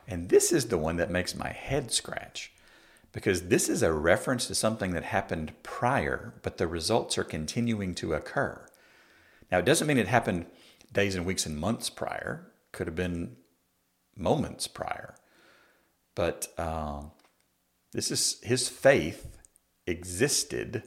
And 0.06 0.28
this 0.28 0.52
is 0.52 0.66
the 0.66 0.78
one 0.78 0.96
that 0.96 1.10
makes 1.10 1.34
my 1.34 1.50
head 1.50 1.90
scratch 1.92 2.52
because 3.12 3.42
this 3.42 3.68
is 3.68 3.82
a 3.82 3.92
reference 3.92 4.46
to 4.48 4.54
something 4.54 4.92
that 4.92 5.04
happened 5.04 5.52
prior, 5.62 6.34
but 6.42 6.58
the 6.58 6.66
results 6.66 7.16
are 7.16 7.24
continuing 7.24 7.94
to 7.94 8.12
occur. 8.12 8.66
Now, 9.50 9.60
it 9.60 9.64
doesn't 9.64 9.86
mean 9.86 9.98
it 9.98 10.08
happened 10.08 10.46
days 10.92 11.14
and 11.14 11.24
weeks 11.24 11.46
and 11.46 11.56
months 11.56 11.88
prior, 11.88 12.50
could 12.72 12.88
have 12.88 12.96
been 12.96 13.36
moments 14.16 14.66
prior. 14.66 15.14
But 16.16 16.48
um, 16.58 17.12
this 17.94 18.10
is 18.10 18.38
his 18.42 18.68
faith 18.68 19.38
existed 19.86 20.82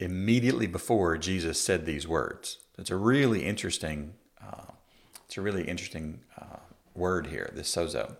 immediately 0.00 0.66
before 0.66 1.16
Jesus 1.18 1.60
said 1.60 1.84
these 1.84 2.08
words. 2.08 2.58
It's 2.78 2.90
a 2.90 2.96
really 2.96 3.44
interesting. 3.44 4.14
Uh, 4.42 4.72
it's 5.26 5.36
a 5.36 5.42
really 5.42 5.64
interesting 5.68 6.22
uh, 6.40 6.56
word 6.94 7.28
here. 7.28 7.52
This 7.54 7.72
sozo. 7.72 8.16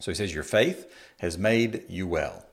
So 0.00 0.10
he 0.10 0.14
says, 0.14 0.32
"Your 0.32 0.44
faith 0.44 0.90
has 1.18 1.36
made 1.36 1.84
you 1.88 2.06
well." 2.06 2.46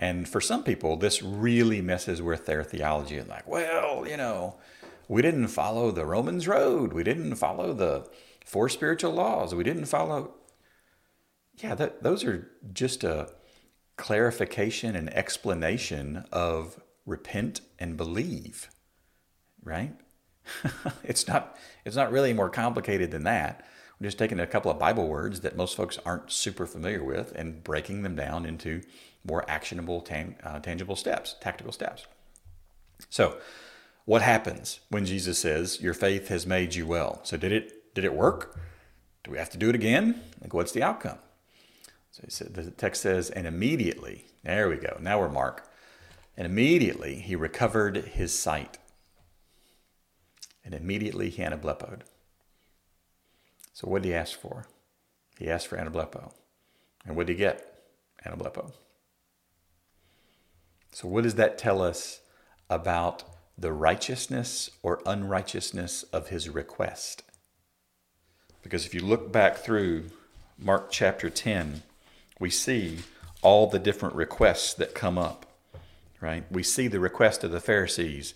And 0.00 0.28
for 0.28 0.40
some 0.40 0.64
people, 0.64 0.96
this 0.96 1.22
really 1.22 1.80
messes 1.80 2.20
with 2.20 2.46
their 2.46 2.64
theology. 2.64 3.18
And 3.18 3.28
like, 3.28 3.46
well, 3.46 4.08
you 4.08 4.16
know, 4.16 4.56
we 5.08 5.20
didn't 5.20 5.48
follow 5.48 5.90
the 5.90 6.06
Romans 6.06 6.48
road. 6.48 6.94
We 6.94 7.04
didn't 7.04 7.36
follow 7.36 7.74
the 7.74 8.08
four 8.44 8.70
spiritual 8.70 9.12
laws. 9.12 9.54
We 9.54 9.62
didn't 9.62 9.84
follow. 9.84 10.34
Yeah, 11.58 11.74
that, 11.74 12.02
those 12.02 12.24
are 12.24 12.50
just 12.72 13.04
a 13.04 13.30
clarification 14.00 14.96
and 14.96 15.12
explanation 15.14 16.24
of 16.32 16.80
repent 17.04 17.60
and 17.78 17.98
believe, 17.98 18.70
right? 19.62 19.94
it's 21.04 21.28
not 21.28 21.58
it's 21.84 21.96
not 21.96 22.10
really 22.10 22.32
more 22.32 22.48
complicated 22.48 23.10
than 23.10 23.24
that. 23.24 23.62
We're 24.00 24.06
just 24.06 24.18
taking 24.18 24.40
a 24.40 24.46
couple 24.46 24.70
of 24.70 24.78
Bible 24.78 25.06
words 25.06 25.40
that 25.40 25.54
most 25.54 25.76
folks 25.76 25.98
aren't 26.06 26.32
super 26.32 26.64
familiar 26.64 27.04
with 27.04 27.32
and 27.32 27.62
breaking 27.62 28.02
them 28.02 28.16
down 28.16 28.46
into 28.46 28.80
more 29.22 29.44
actionable, 29.50 30.00
tan- 30.00 30.36
uh, 30.42 30.60
tangible 30.60 30.96
steps, 30.96 31.36
tactical 31.42 31.70
steps. 31.70 32.06
So, 33.10 33.36
what 34.06 34.22
happens 34.22 34.80
when 34.88 35.04
Jesus 35.04 35.38
says, 35.38 35.78
"Your 35.82 35.92
faith 35.92 36.28
has 36.28 36.46
made 36.46 36.74
you 36.74 36.86
well"? 36.86 37.20
So, 37.22 37.36
did 37.36 37.52
it 37.52 37.94
did 37.94 38.06
it 38.06 38.14
work? 38.14 38.58
Do 39.24 39.30
we 39.30 39.36
have 39.36 39.50
to 39.50 39.58
do 39.58 39.68
it 39.68 39.74
again? 39.74 40.22
Like, 40.40 40.54
what's 40.54 40.72
the 40.72 40.82
outcome? 40.82 41.18
So 42.10 42.22
he 42.24 42.30
said, 42.30 42.54
the 42.54 42.70
text 42.70 43.02
says, 43.02 43.30
and 43.30 43.46
immediately, 43.46 44.26
there 44.42 44.68
we 44.68 44.76
go, 44.76 44.98
now 45.00 45.20
we're 45.20 45.28
Mark. 45.28 45.70
And 46.36 46.46
immediately 46.46 47.16
he 47.16 47.36
recovered 47.36 47.96
his 47.96 48.36
sight. 48.36 48.78
And 50.64 50.74
immediately 50.74 51.30
he 51.30 51.42
anablepoed. 51.42 52.02
So 53.72 53.88
what 53.88 54.02
did 54.02 54.08
he 54.08 54.14
ask 54.14 54.38
for? 54.38 54.66
He 55.38 55.48
asked 55.48 55.68
for 55.68 55.78
anablepo. 55.78 56.32
And 57.06 57.16
what 57.16 57.26
did 57.26 57.34
he 57.34 57.38
get? 57.38 57.82
Anablepo. 58.26 58.72
So 60.92 61.08
what 61.08 61.24
does 61.24 61.36
that 61.36 61.56
tell 61.56 61.80
us 61.80 62.20
about 62.68 63.24
the 63.56 63.72
righteousness 63.72 64.70
or 64.82 65.00
unrighteousness 65.06 66.02
of 66.04 66.28
his 66.28 66.48
request? 66.48 67.22
Because 68.62 68.84
if 68.84 68.94
you 68.94 69.00
look 69.00 69.32
back 69.32 69.56
through 69.56 70.10
Mark 70.58 70.90
chapter 70.90 71.30
10, 71.30 71.82
we 72.40 72.50
see 72.50 72.98
all 73.42 73.68
the 73.68 73.78
different 73.78 74.16
requests 74.16 74.74
that 74.74 74.94
come 74.94 75.16
up, 75.16 75.46
right? 76.20 76.44
We 76.50 76.64
see 76.64 76.88
the 76.88 76.98
request 76.98 77.44
of 77.44 77.52
the 77.52 77.60
Pharisees 77.60 78.34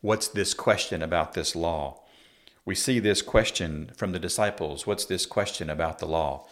What's 0.00 0.28
this 0.28 0.52
question 0.52 1.02
about 1.02 1.32
this 1.32 1.56
law? 1.56 2.02
We 2.66 2.74
see 2.74 2.98
this 2.98 3.22
question 3.22 3.90
from 3.96 4.12
the 4.12 4.18
disciples 4.18 4.86
What's 4.86 5.04
this 5.04 5.24
question 5.24 5.70
about 5.70 5.98
the 5.98 6.06
law? 6.06 6.46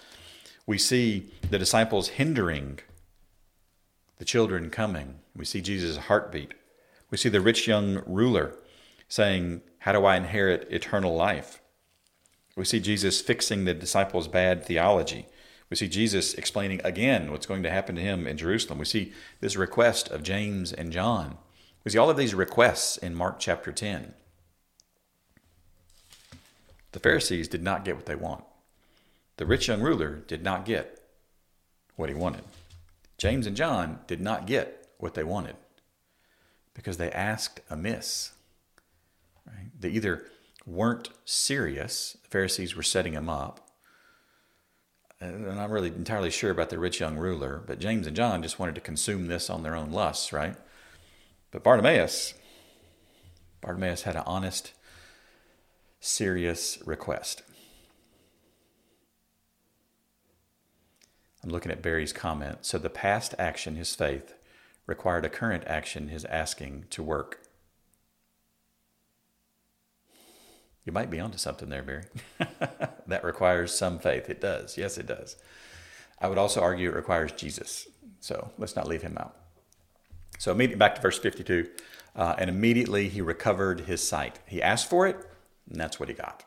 We 0.66 0.78
see 0.78 1.30
the 1.50 1.58
disciples 1.58 2.08
hindering 2.08 2.78
the 4.18 4.24
children 4.24 4.70
coming. 4.70 5.16
We 5.34 5.44
see 5.44 5.60
Jesus' 5.60 5.96
heartbeat. 5.96 6.54
We 7.10 7.18
see 7.18 7.28
the 7.28 7.40
rich 7.40 7.66
young 7.66 8.02
ruler 8.06 8.54
saying, 9.08 9.60
How 9.80 9.92
do 9.92 10.04
I 10.04 10.16
inherit 10.16 10.68
eternal 10.70 11.14
life? 11.14 11.60
We 12.56 12.64
see 12.64 12.80
Jesus 12.80 13.20
fixing 13.20 13.64
the 13.64 13.74
disciples' 13.74 14.28
bad 14.28 14.64
theology. 14.64 15.26
We 15.72 15.76
see 15.76 15.88
Jesus 15.88 16.34
explaining 16.34 16.82
again 16.84 17.30
what's 17.30 17.46
going 17.46 17.62
to 17.62 17.70
happen 17.70 17.94
to 17.94 18.02
him 18.02 18.26
in 18.26 18.36
Jerusalem. 18.36 18.78
We 18.78 18.84
see 18.84 19.14
this 19.40 19.56
request 19.56 20.10
of 20.10 20.22
James 20.22 20.70
and 20.70 20.92
John. 20.92 21.38
We 21.82 21.90
see 21.90 21.96
all 21.96 22.10
of 22.10 22.18
these 22.18 22.34
requests 22.34 22.98
in 22.98 23.14
Mark 23.14 23.38
chapter 23.38 23.72
10. 23.72 24.12
The 26.92 27.00
Pharisees 27.00 27.48
did 27.48 27.62
not 27.62 27.86
get 27.86 27.96
what 27.96 28.04
they 28.04 28.14
want. 28.14 28.44
The 29.38 29.46
rich 29.46 29.66
young 29.66 29.80
ruler 29.80 30.16
did 30.26 30.42
not 30.42 30.66
get 30.66 31.00
what 31.96 32.10
he 32.10 32.14
wanted. 32.14 32.44
James 33.16 33.46
and 33.46 33.56
John 33.56 34.00
did 34.06 34.20
not 34.20 34.46
get 34.46 34.88
what 34.98 35.14
they 35.14 35.24
wanted 35.24 35.56
because 36.74 36.98
they 36.98 37.10
asked 37.12 37.60
amiss. 37.70 38.32
Right? 39.46 39.70
They 39.80 39.88
either 39.88 40.26
weren't 40.66 41.08
serious, 41.24 42.18
the 42.22 42.28
Pharisees 42.28 42.76
were 42.76 42.82
setting 42.82 43.14
them 43.14 43.30
up. 43.30 43.61
I'm 45.22 45.54
not 45.54 45.70
really 45.70 45.88
entirely 45.88 46.30
sure 46.30 46.50
about 46.50 46.70
the 46.70 46.78
rich 46.78 46.98
young 46.98 47.16
ruler, 47.16 47.62
but 47.64 47.78
James 47.78 48.08
and 48.08 48.16
John 48.16 48.42
just 48.42 48.58
wanted 48.58 48.74
to 48.74 48.80
consume 48.80 49.28
this 49.28 49.48
on 49.48 49.62
their 49.62 49.76
own 49.76 49.92
lusts, 49.92 50.32
right? 50.32 50.56
But 51.52 51.62
Bartimaeus, 51.62 52.34
Bartimaeus 53.60 54.02
had 54.02 54.16
an 54.16 54.24
honest, 54.26 54.72
serious 56.00 56.78
request. 56.84 57.42
I'm 61.44 61.50
looking 61.50 61.70
at 61.72 61.82
Barry's 61.82 62.12
comment. 62.12 62.58
So 62.62 62.78
the 62.78 62.90
past 62.90 63.34
action, 63.38 63.76
his 63.76 63.94
faith, 63.94 64.34
required 64.86 65.24
a 65.24 65.28
current 65.28 65.62
action, 65.66 66.08
his 66.08 66.24
asking, 66.24 66.86
to 66.90 67.02
work. 67.02 67.41
You 70.84 70.92
might 70.92 71.10
be 71.10 71.20
onto 71.20 71.38
something 71.38 71.68
there, 71.68 71.82
Barry. 71.82 72.04
that 73.06 73.24
requires 73.24 73.72
some 73.74 73.98
faith. 73.98 74.28
It 74.28 74.40
does. 74.40 74.76
Yes, 74.76 74.98
it 74.98 75.06
does. 75.06 75.36
I 76.20 76.28
would 76.28 76.38
also 76.38 76.60
argue 76.60 76.88
it 76.88 76.94
requires 76.94 77.32
Jesus. 77.32 77.86
So 78.20 78.50
let's 78.58 78.76
not 78.76 78.88
leave 78.88 79.02
him 79.02 79.16
out. 79.18 79.36
So 80.38 80.50
immediately 80.50 80.78
back 80.78 80.96
to 80.96 81.00
verse 81.00 81.18
52. 81.18 81.68
Uh, 82.14 82.34
and 82.38 82.50
immediately 82.50 83.08
he 83.08 83.20
recovered 83.20 83.80
his 83.80 84.06
sight. 84.06 84.40
He 84.46 84.60
asked 84.60 84.90
for 84.90 85.06
it, 85.06 85.16
and 85.70 85.80
that's 85.80 85.98
what 85.98 86.08
he 86.08 86.14
got. 86.14 86.44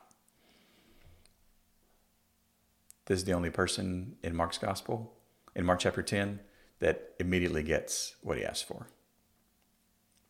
This 3.06 3.18
is 3.18 3.24
the 3.24 3.32
only 3.32 3.50
person 3.50 4.16
in 4.22 4.34
Mark's 4.36 4.58
gospel, 4.58 5.14
in 5.54 5.64
Mark 5.64 5.80
chapter 5.80 6.02
10, 6.02 6.40
that 6.80 7.14
immediately 7.18 7.62
gets 7.62 8.16
what 8.20 8.36
he 8.36 8.44
asked 8.44 8.66
for. 8.66 8.88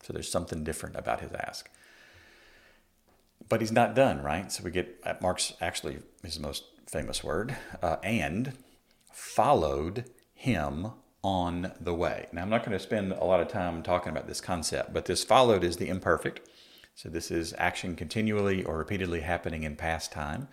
So 0.03 0.13
there's 0.13 0.31
something 0.31 0.63
different 0.63 0.95
about 0.95 1.21
his 1.21 1.31
ask. 1.33 1.69
But 3.49 3.61
he's 3.61 3.71
not 3.71 3.95
done, 3.95 4.21
right? 4.21 4.51
So 4.51 4.63
we 4.63 4.71
get 4.71 4.99
uh, 5.03 5.13
Mark's 5.21 5.53
actually 5.61 5.99
his 6.23 6.39
most 6.39 6.63
famous 6.87 7.23
word, 7.23 7.55
uh, 7.81 7.97
and 8.03 8.53
followed 9.11 10.05
him 10.33 10.91
on 11.23 11.71
the 11.79 11.93
way. 11.93 12.27
Now, 12.31 12.43
I'm 12.43 12.49
not 12.49 12.63
going 12.65 12.77
to 12.77 12.83
spend 12.83 13.11
a 13.11 13.23
lot 13.23 13.41
of 13.41 13.47
time 13.47 13.83
talking 13.83 14.11
about 14.11 14.27
this 14.27 14.39
concept, 14.39 14.93
but 14.93 15.05
this 15.05 15.23
followed 15.23 15.63
is 15.63 15.77
the 15.77 15.89
imperfect. 15.89 16.47
So 16.95 17.09
this 17.09 17.29
is 17.29 17.53
action 17.57 17.95
continually 17.95 18.63
or 18.63 18.77
repeatedly 18.77 19.21
happening 19.21 19.63
in 19.63 19.75
past 19.75 20.11
time. 20.11 20.47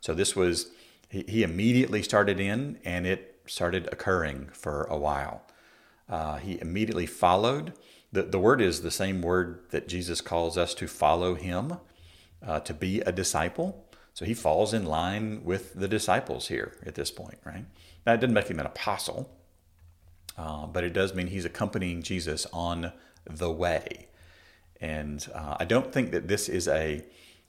So 0.00 0.14
this 0.14 0.34
was 0.36 0.70
he, 1.08 1.24
he 1.28 1.42
immediately 1.42 2.02
started 2.02 2.40
in, 2.40 2.78
and 2.84 3.06
it 3.06 3.40
started 3.46 3.88
occurring 3.92 4.50
for 4.52 4.84
a 4.84 4.98
while. 4.98 5.42
Uh, 6.08 6.36
he 6.36 6.60
immediately 6.60 7.06
followed. 7.06 7.72
The, 8.12 8.22
the 8.22 8.38
word 8.38 8.60
is 8.60 8.82
the 8.82 8.90
same 8.90 9.22
word 9.22 9.60
that 9.70 9.88
Jesus 9.88 10.20
calls 10.20 10.58
us 10.58 10.74
to 10.74 10.86
follow 10.86 11.34
him, 11.34 11.78
uh, 12.44 12.60
to 12.60 12.74
be 12.74 13.00
a 13.00 13.12
disciple. 13.12 13.86
So 14.14 14.24
he 14.24 14.34
falls 14.34 14.72
in 14.72 14.86
line 14.86 15.44
with 15.44 15.74
the 15.74 15.88
disciples 15.88 16.48
here 16.48 16.72
at 16.84 16.94
this 16.94 17.10
point, 17.10 17.38
right? 17.44 17.66
Now, 18.06 18.14
it 18.14 18.20
doesn't 18.20 18.34
make 18.34 18.48
him 18.48 18.60
an 18.60 18.66
apostle, 18.66 19.30
uh, 20.38 20.66
but 20.66 20.84
it 20.84 20.92
does 20.92 21.14
mean 21.14 21.26
he's 21.26 21.44
accompanying 21.44 22.02
Jesus 22.02 22.46
on 22.52 22.92
the 23.28 23.50
way. 23.50 24.08
And 24.80 25.26
uh, 25.34 25.56
I 25.58 25.64
don't 25.64 25.92
think 25.92 26.12
that 26.12 26.28
this 26.28 26.48
is 26.48 26.68
a, 26.68 27.04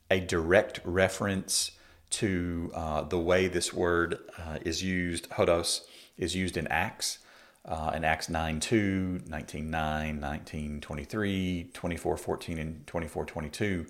a 0.09 0.19
direct 0.19 0.81
reference 0.83 1.71
to 2.09 2.71
uh, 2.73 3.01
the 3.03 3.19
way 3.19 3.47
this 3.47 3.73
word 3.73 4.19
uh, 4.37 4.59
is 4.61 4.81
used, 4.83 5.29
hodos, 5.31 5.81
is 6.17 6.35
used 6.35 6.57
in 6.57 6.67
Acts. 6.67 7.19
Uh, 7.65 7.91
in 7.93 8.05
Acts 8.05 8.29
9 8.29 8.61
2, 8.61 9.23
19 9.27 9.69
9, 9.69 10.19
19 10.21 10.79
23, 10.79 11.69
24 11.73 12.17
14, 12.17 12.57
and 12.59 12.87
24 12.87 13.25
22, 13.25 13.85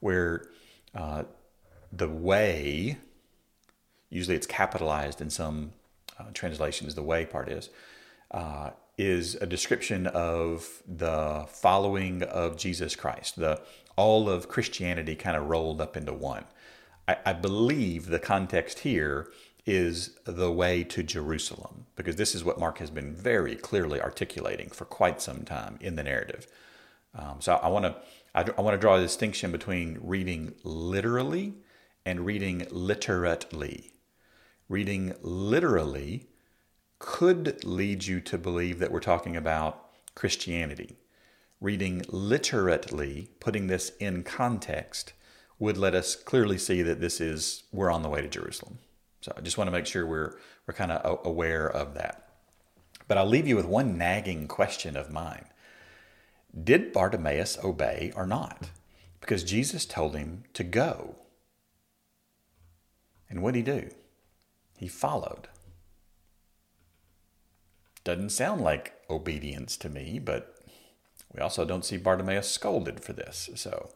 where 0.00 0.46
uh, 0.94 1.22
the 1.92 2.08
way, 2.08 2.98
usually 4.10 4.36
it's 4.36 4.46
capitalized 4.46 5.20
in 5.20 5.30
some 5.30 5.72
uh, 6.18 6.24
translations, 6.34 6.94
the 6.94 7.02
way 7.02 7.24
part 7.24 7.48
is, 7.48 7.70
uh, 8.32 8.70
is 8.98 9.34
a 9.36 9.46
description 9.46 10.06
of 10.08 10.82
the 10.86 11.46
following 11.48 12.22
of 12.22 12.56
Jesus 12.56 12.94
Christ, 12.94 13.36
the 13.36 13.60
all 13.96 14.28
of 14.28 14.48
Christianity 14.48 15.14
kind 15.14 15.36
of 15.36 15.48
rolled 15.48 15.80
up 15.80 15.96
into 15.96 16.12
one. 16.12 16.44
I, 17.06 17.16
I 17.26 17.32
believe 17.32 18.06
the 18.06 18.18
context 18.18 18.80
here 18.80 19.28
is 19.66 20.18
the 20.24 20.50
way 20.50 20.82
to 20.84 21.02
Jerusalem, 21.02 21.86
because 21.96 22.16
this 22.16 22.34
is 22.34 22.42
what 22.42 22.58
Mark 22.58 22.78
has 22.78 22.90
been 22.90 23.14
very 23.14 23.56
clearly 23.56 24.00
articulating 24.00 24.68
for 24.70 24.84
quite 24.84 25.20
some 25.20 25.44
time 25.44 25.78
in 25.80 25.96
the 25.96 26.02
narrative. 26.02 26.46
Um, 27.14 27.36
so 27.40 27.54
I 27.54 27.68
want 27.68 27.84
to 27.84 27.96
I, 28.34 28.42
I 28.42 28.60
want 28.60 28.74
to 28.74 28.80
draw 28.80 28.96
a 28.96 29.00
distinction 29.00 29.52
between 29.52 29.98
reading 30.00 30.54
literally 30.62 31.54
and 32.04 32.26
reading 32.26 32.66
literately. 32.70 33.94
Reading 34.68 35.14
literally 35.22 36.28
could 36.98 37.64
lead 37.64 38.06
you 38.06 38.20
to 38.20 38.38
believe 38.38 38.78
that 38.78 38.92
we're 38.92 39.00
talking 39.00 39.36
about 39.36 39.86
Christianity. 40.14 40.96
Reading 41.60 42.02
literately, 42.08 43.30
putting 43.40 43.66
this 43.66 43.92
in 43.98 44.22
context, 44.22 45.12
would 45.58 45.76
let 45.76 45.94
us 45.94 46.16
clearly 46.16 46.56
see 46.56 46.82
that 46.82 47.00
this 47.00 47.20
is 47.20 47.64
we're 47.70 47.90
on 47.90 48.02
the 48.02 48.08
way 48.08 48.22
to 48.22 48.28
Jerusalem. 48.28 48.78
So 49.20 49.32
I 49.36 49.40
just 49.42 49.58
want 49.58 49.68
to 49.68 49.72
make 49.72 49.86
sure 49.86 50.06
we're 50.06 50.38
we're 50.66 50.74
kind 50.74 50.92
of 50.92 51.20
aware 51.24 51.68
of 51.68 51.94
that. 51.94 52.28
But 53.08 53.18
I'll 53.18 53.26
leave 53.26 53.46
you 53.46 53.56
with 53.56 53.66
one 53.66 53.98
nagging 53.98 54.46
question 54.46 54.96
of 54.96 55.10
mine. 55.10 55.46
Did 56.52 56.92
Bartimaeus 56.92 57.58
obey 57.62 58.12
or 58.16 58.26
not? 58.26 58.70
Because 59.20 59.44
Jesus 59.44 59.84
told 59.84 60.16
him 60.16 60.44
to 60.54 60.64
go. 60.64 61.16
And 63.28 63.42
what 63.42 63.54
did 63.54 63.66
he 63.66 63.80
do? 63.80 63.90
He 64.78 64.88
followed. 64.88 65.48
Doesn't 68.02 68.30
sound 68.30 68.62
like 68.62 68.94
obedience 69.08 69.76
to 69.76 69.88
me, 69.88 70.18
but 70.18 70.56
we 71.32 71.40
also 71.40 71.64
don't 71.64 71.84
see 71.84 71.96
Bartimaeus 71.96 72.50
scolded 72.50 73.00
for 73.00 73.12
this. 73.12 73.50
So 73.54 73.90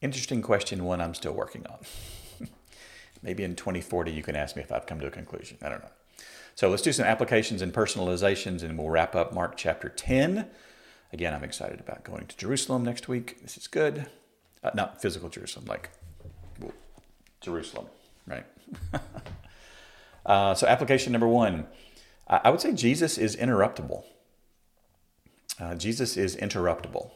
Interesting 0.00 0.42
question, 0.42 0.84
one 0.84 1.00
I'm 1.00 1.14
still 1.14 1.32
working 1.32 1.66
on. 1.66 1.78
Maybe 3.22 3.42
in 3.42 3.56
2040 3.56 4.12
you 4.12 4.22
can 4.22 4.36
ask 4.36 4.54
me 4.54 4.62
if 4.62 4.70
I've 4.70 4.86
come 4.86 5.00
to 5.00 5.08
a 5.08 5.10
conclusion. 5.10 5.58
I 5.60 5.68
don't 5.68 5.82
know. 5.82 5.90
So 6.54 6.68
let's 6.68 6.82
do 6.82 6.92
some 6.92 7.04
applications 7.04 7.62
and 7.62 7.72
personalizations 7.72 8.62
and 8.62 8.78
we'll 8.78 8.90
wrap 8.90 9.16
up 9.16 9.32
Mark 9.32 9.56
chapter 9.56 9.88
10. 9.88 10.48
Again, 11.12 11.34
I'm 11.34 11.44
excited 11.44 11.80
about 11.80 12.04
going 12.04 12.26
to 12.26 12.36
Jerusalem 12.36 12.84
next 12.84 13.08
week. 13.08 13.40
This 13.42 13.56
is 13.56 13.66
good. 13.66 14.06
Uh, 14.62 14.70
not 14.74 15.00
physical 15.00 15.28
Jerusalem, 15.28 15.66
like 15.66 15.90
well, 16.60 16.72
Jerusalem, 17.40 17.86
right? 18.26 18.44
uh, 20.26 20.54
so, 20.54 20.66
application 20.66 21.12
number 21.12 21.28
one 21.28 21.66
I 22.28 22.50
would 22.50 22.60
say 22.60 22.72
Jesus 22.72 23.16
is 23.16 23.36
interruptible. 23.36 24.04
Uh, 25.58 25.74
Jesus 25.74 26.16
is 26.16 26.36
interruptible. 26.36 27.10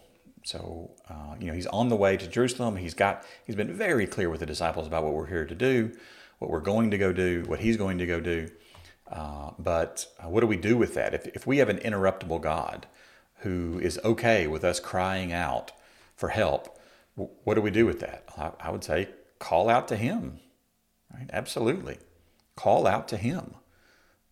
So, 0.45 0.91
uh, 1.09 1.37
you 1.39 1.47
know, 1.47 1.53
he's 1.53 1.67
on 1.67 1.89
the 1.91 1.97
way 1.97 2.17
to 2.17 2.27
Jerusalem. 2.27 2.77
He's 2.77 2.95
got, 2.95 3.25
he's 3.47 3.55
been 3.55 3.73
very 3.73 4.07
clear 4.07 4.31
with 4.31 4.41
the 4.41 4.47
disciples 4.47 4.87
about 4.87 5.05
what 5.05 5.13
we're 5.13 5.27
here 5.27 5.45
to 5.45 5.55
do, 5.55 5.93
what 6.39 6.51
we're 6.51 6.61
going 6.61 6.91
to 6.91 6.99
go 6.99 7.13
do, 7.13 7.45
what 7.47 7.61
he's 7.61 7.77
going 7.77 7.99
to 7.99 8.07
go 8.07 8.21
do. 8.21 8.49
Uh, 9.07 9.51
but 9.59 10.07
uh, 10.19 10.29
what 10.29 10.41
do 10.41 10.47
we 10.47 10.57
do 10.57 10.77
with 10.77 10.95
that? 10.95 11.13
If, 11.13 11.27
if 11.29 11.47
we 11.47 11.59
have 11.59 11.69
an 11.69 11.79
interruptible 11.79 12.41
God 12.41 12.87
who 13.43 13.79
is 13.79 14.01
okay 14.05 14.47
with 14.47 14.65
us 14.65 14.81
crying 14.81 15.33
out 15.33 15.73
for 16.15 16.31
help, 16.31 16.79
what 17.15 17.55
do 17.55 17.61
we 17.61 17.71
do 17.71 17.87
with 17.87 18.01
that? 18.01 18.25
I, 18.61 18.71
would 18.71 18.85
say 18.85 19.09
call 19.39 19.69
out 19.69 19.89
to 19.89 19.97
him, 19.97 20.41
right? 21.13 21.29
Absolutely. 21.33 21.99
Call 22.57 22.87
out 22.87 23.09
to 23.09 23.17
him. 23.17 23.55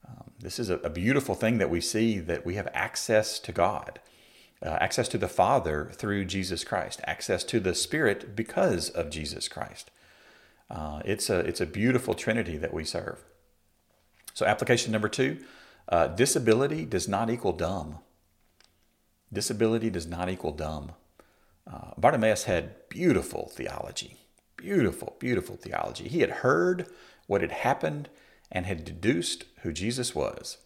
Um, 0.09 0.33
this 0.39 0.59
is 0.59 0.71
a, 0.71 0.77
a 0.77 0.91
beautiful 0.91 1.35
thing 1.35 1.59
that 1.59 1.71
we 1.71 1.81
see 1.81 2.19
that 2.21 2.47
we 2.47 2.55
have 2.55 2.69
access 2.73 3.39
to 3.41 3.53
God 3.53 4.01
uh, 4.63 4.77
access 4.81 5.09
to 5.09 5.19
the 5.19 5.29
Father 5.29 5.91
through 5.93 6.25
Jesus 6.27 6.65
Christ, 6.65 7.01
access 7.05 7.45
to 7.45 7.61
the 7.61 7.75
Spirit 7.75 8.37
because 8.37 8.91
of 8.91 9.11
Jesus 9.11 9.49
Christ. 9.49 9.91
Uh, 10.71 11.01
it's, 11.05 11.31
a, 11.31 11.39
it's 11.41 11.61
a 11.61 11.67
beautiful 11.67 12.15
trinity 12.15 12.57
that 12.59 12.75
we 12.75 12.85
serve. 12.85 13.25
So, 14.35 14.47
application 14.47 14.93
number 14.93 15.09
two 15.09 15.39
uh, 15.89 16.09
disability 16.09 16.85
does 16.85 17.09
not 17.09 17.31
equal 17.31 17.53
dumb. 17.53 17.99
Disability 19.33 19.91
does 19.91 20.07
not 20.07 20.29
equal 20.29 20.53
dumb. 20.53 20.93
Uh, 21.67 21.93
Bartimaeus 21.97 22.45
had 22.45 22.89
beautiful 22.89 23.49
theology, 23.49 24.17
beautiful, 24.57 25.17
beautiful 25.19 25.57
theology. 25.57 26.09
He 26.09 26.21
had 26.21 26.31
heard 26.31 26.87
what 27.27 27.41
had 27.41 27.53
happened 27.53 28.09
and 28.51 28.67
had 28.67 28.85
deduced 28.85 29.45
who 29.63 29.73
Jesus 29.73 30.15
was. 30.15 30.59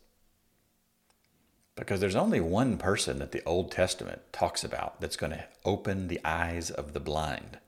Because 1.76 2.00
there's 2.00 2.16
only 2.16 2.40
one 2.40 2.78
person 2.78 3.18
that 3.18 3.32
the 3.32 3.44
Old 3.44 3.70
Testament 3.70 4.22
talks 4.32 4.62
about 4.64 5.00
that's 5.00 5.16
going 5.16 5.32
to 5.32 5.44
open 5.64 6.08
the 6.08 6.20
eyes 6.24 6.70
of 6.70 6.92
the 6.92 7.00
blind, 7.00 7.58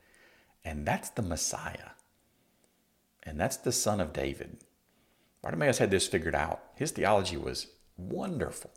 and 0.65 0.87
that's 0.87 1.11
the 1.11 1.23
Messiah. 1.23 1.91
And 3.23 3.39
that's 3.39 3.57
the 3.57 3.73
son 3.73 4.01
of 4.01 4.13
David. 4.13 4.59
Bartimaeus 5.43 5.79
had 5.79 5.91
this 5.91 6.07
figured 6.07 6.37
out. 6.37 6.63
His 6.77 6.93
theology 6.93 7.37
was 7.37 7.67
wonderful. 7.97 8.71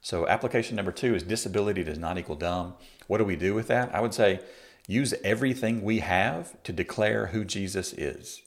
So, 0.00 0.26
application 0.26 0.76
number 0.76 0.92
two 0.92 1.14
is 1.14 1.22
disability 1.22 1.84
does 1.84 1.98
not 1.98 2.18
equal 2.18 2.36
dumb. 2.36 2.74
What 3.06 3.18
do 3.18 3.24
we 3.24 3.36
do 3.36 3.54
with 3.54 3.68
that? 3.68 3.94
I 3.94 4.00
would 4.00 4.14
say 4.14 4.40
use 4.86 5.14
everything 5.22 5.82
we 5.82 5.98
have 5.98 6.60
to 6.62 6.72
declare 6.72 7.26
who 7.26 7.44
Jesus 7.44 7.92
is. 7.92 8.42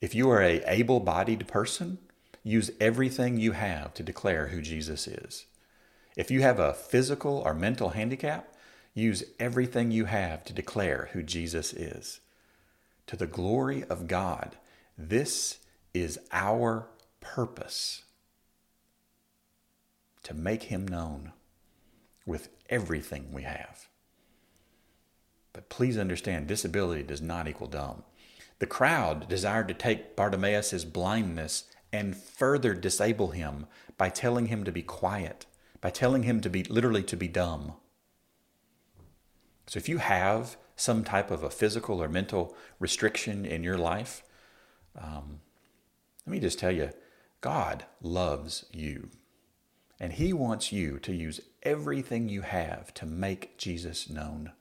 If 0.00 0.14
you 0.14 0.30
are 0.30 0.42
a 0.42 0.62
able-bodied 0.66 1.48
person, 1.48 1.98
use 2.42 2.70
everything 2.80 3.38
you 3.38 3.52
have 3.52 3.94
to 3.94 4.02
declare 4.02 4.48
who 4.48 4.62
Jesus 4.62 5.06
is. 5.06 5.46
If 6.16 6.30
you 6.30 6.42
have 6.42 6.58
a 6.58 6.74
physical 6.74 7.38
or 7.38 7.54
mental 7.54 7.90
handicap, 7.90 8.54
use 8.94 9.24
everything 9.38 9.90
you 9.90 10.06
have 10.06 10.44
to 10.44 10.52
declare 10.52 11.08
who 11.12 11.22
Jesus 11.22 11.72
is. 11.72 12.20
To 13.06 13.16
the 13.16 13.26
glory 13.26 13.84
of 13.84 14.06
God, 14.06 14.56
this 14.96 15.58
is 15.94 16.18
our 16.32 16.88
purpose 17.20 18.02
to 20.30 20.36
make 20.36 20.62
him 20.62 20.86
known 20.86 21.32
with 22.24 22.50
everything 22.68 23.32
we 23.32 23.42
have. 23.42 23.88
But 25.52 25.68
please 25.68 25.98
understand, 25.98 26.46
disability 26.46 27.02
does 27.02 27.20
not 27.20 27.48
equal 27.48 27.66
dumb. 27.66 28.04
The 28.60 28.66
crowd 28.66 29.28
desired 29.28 29.66
to 29.66 29.74
take 29.74 30.14
Bartimaeus' 30.14 30.84
blindness 30.84 31.64
and 31.92 32.16
further 32.16 32.74
disable 32.74 33.32
him 33.32 33.66
by 33.98 34.08
telling 34.08 34.46
him 34.46 34.62
to 34.62 34.70
be 34.70 34.82
quiet, 34.82 35.46
by 35.80 35.90
telling 35.90 36.22
him 36.22 36.40
to 36.42 36.48
be 36.48 36.62
literally 36.62 37.02
to 37.02 37.16
be 37.16 37.26
dumb. 37.26 37.72
So 39.66 39.78
if 39.78 39.88
you 39.88 39.98
have 39.98 40.56
some 40.76 41.02
type 41.02 41.32
of 41.32 41.42
a 41.42 41.50
physical 41.50 42.00
or 42.00 42.08
mental 42.08 42.54
restriction 42.78 43.44
in 43.44 43.64
your 43.64 43.78
life, 43.78 44.22
um, 44.96 45.40
let 46.24 46.30
me 46.30 46.38
just 46.38 46.60
tell 46.60 46.70
you, 46.70 46.90
God 47.40 47.84
loves 48.00 48.66
you. 48.70 49.10
And 50.00 50.14
He 50.14 50.32
wants 50.32 50.72
you 50.72 50.98
to 51.00 51.14
use 51.14 51.40
everything 51.62 52.28
you 52.28 52.40
have 52.40 52.92
to 52.94 53.06
make 53.06 53.58
Jesus 53.58 54.08
known. 54.08 54.52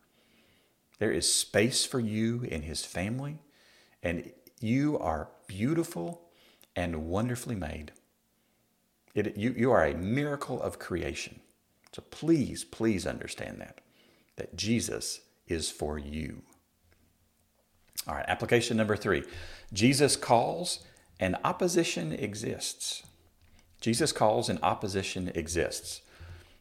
There 0.99 1.11
is 1.11 1.33
space 1.33 1.85
for 1.85 1.99
you 1.99 2.43
in 2.43 2.63
His 2.63 2.85
family, 2.85 3.39
and 4.03 4.31
you 4.59 4.99
are 4.99 5.29
beautiful 5.47 6.29
and 6.75 7.07
wonderfully 7.07 7.55
made. 7.55 7.93
It, 9.15 9.37
you, 9.37 9.55
you 9.57 9.71
are 9.71 9.85
a 9.85 9.95
miracle 9.95 10.61
of 10.61 10.77
creation. 10.77 11.39
So 11.93 12.03
please, 12.11 12.63
please 12.63 13.07
understand 13.07 13.59
that, 13.61 13.79
that 14.35 14.55
Jesus 14.55 15.21
is 15.47 15.71
for 15.71 15.97
you. 15.97 16.43
All 18.07 18.15
right, 18.15 18.25
application 18.27 18.77
number 18.77 18.95
three 18.95 19.23
Jesus 19.73 20.15
calls 20.15 20.83
and 21.19 21.35
opposition 21.43 22.11
exists. 22.11 23.03
Jesus 23.81 24.11
calls 24.11 24.49
and 24.49 24.59
opposition 24.61 25.31
exists. 25.35 26.01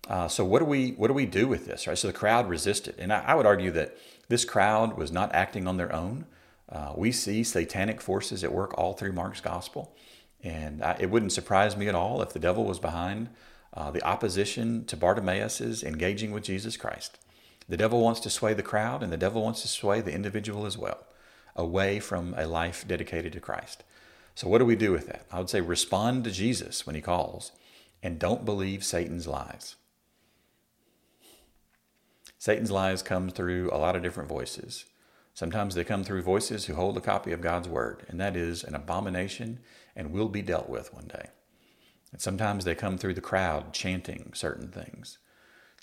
Uh, 0.09 0.29
so 0.29 0.45
what 0.45 0.61
do 0.61 0.65
we 0.65 0.91
what 0.93 1.09
do 1.09 1.15
we 1.15 1.27
do 1.27 1.47
with 1.47 1.67
this? 1.67 1.87
Right. 1.87 1.99
So 1.99 2.07
the 2.07 2.13
crowd 2.13 2.49
resisted, 2.49 2.95
and 2.99 3.13
I, 3.13 3.23
I 3.27 3.35
would 3.35 3.47
argue 3.47 3.71
that 3.73 3.97
this 4.29 4.45
crowd 4.45 4.97
was 4.97 5.13
not 5.13 5.35
acting 5.35 5.67
on 5.67 5.77
their 5.77 5.93
own. 5.95 6.27
Uh, 6.69 6.93
we 6.97 7.13
see 7.13 7.43
satanic 7.43 8.01
forces 8.01 8.45
at 8.45 8.53
work 8.53 8.77
all 8.79 8.95
through 8.95 9.13
Mark's 9.13 9.41
gospel, 9.41 9.95
and 10.43 10.83
I, 10.83 10.97
it 11.01 11.11
wouldn't 11.11 11.33
surprise 11.33 11.77
me 11.77 11.89
at 11.89 11.95
all 11.95 12.23
if 12.23 12.33
the 12.33 12.39
devil 12.39 12.65
was 12.65 12.79
behind 12.79 13.29
uh, 13.75 13.91
the 13.91 14.03
opposition 14.03 14.85
to 14.87 14.97
Bartimaeus' 14.97 15.83
engaging 15.83 16.33
with 16.33 16.45
Jesus 16.45 16.77
Christ. 16.77 17.19
The 17.69 17.77
devil 17.77 18.01
wants 18.01 18.21
to 18.21 18.31
sway 18.31 18.55
the 18.55 18.63
crowd, 18.63 19.03
and 19.03 19.13
the 19.13 19.19
devil 19.19 19.43
wants 19.43 19.63
to 19.63 19.69
sway 19.69 20.01
the 20.01 20.15
individual 20.15 20.65
as 20.65 20.79
well, 20.79 21.07
away 21.55 22.01
from 22.01 22.35
a 22.37 22.47
life 22.47 22.87
dedicated 22.89 23.33
to 23.35 23.41
Christ. 23.41 23.85
So, 24.39 24.47
what 24.47 24.59
do 24.59 24.65
we 24.65 24.77
do 24.77 24.93
with 24.93 25.09
that? 25.09 25.27
I 25.33 25.39
would 25.41 25.51
say 25.51 25.61
respond 25.61 26.23
to 26.23 26.31
Jesus 26.31 26.87
when 26.87 26.95
he 26.95 27.01
calls 27.01 27.51
and 28.05 28.21
don't 28.21 28.45
believe 28.45 28.85
Satan's 28.85 29.27
lies. 29.27 29.75
Satan's 32.39 32.71
lies 32.71 33.03
come 33.03 33.31
through 33.31 33.69
a 33.73 33.79
lot 33.79 33.97
of 33.97 34.03
different 34.05 34.29
voices. 34.29 34.85
Sometimes 35.35 35.75
they 35.75 35.83
come 35.83 36.05
through 36.05 36.23
voices 36.23 36.67
who 36.67 36.75
hold 36.75 36.97
a 36.97 37.01
copy 37.01 37.33
of 37.33 37.41
God's 37.41 37.69
word, 37.69 38.05
and 38.07 38.21
that 38.21 38.37
is 38.37 38.63
an 38.63 38.77
abomination 38.77 39.59
and 39.97 40.13
will 40.13 40.29
be 40.29 40.41
dealt 40.41 40.69
with 40.69 40.95
one 40.95 41.09
day. 41.09 41.31
And 42.13 42.21
sometimes 42.21 42.65
they 42.65 42.77
come 42.77 42.97
through 42.97 43.15
the 43.15 43.21
crowd 43.21 43.73
chanting 43.73 44.31
certain 44.35 44.69
things. 44.69 45.19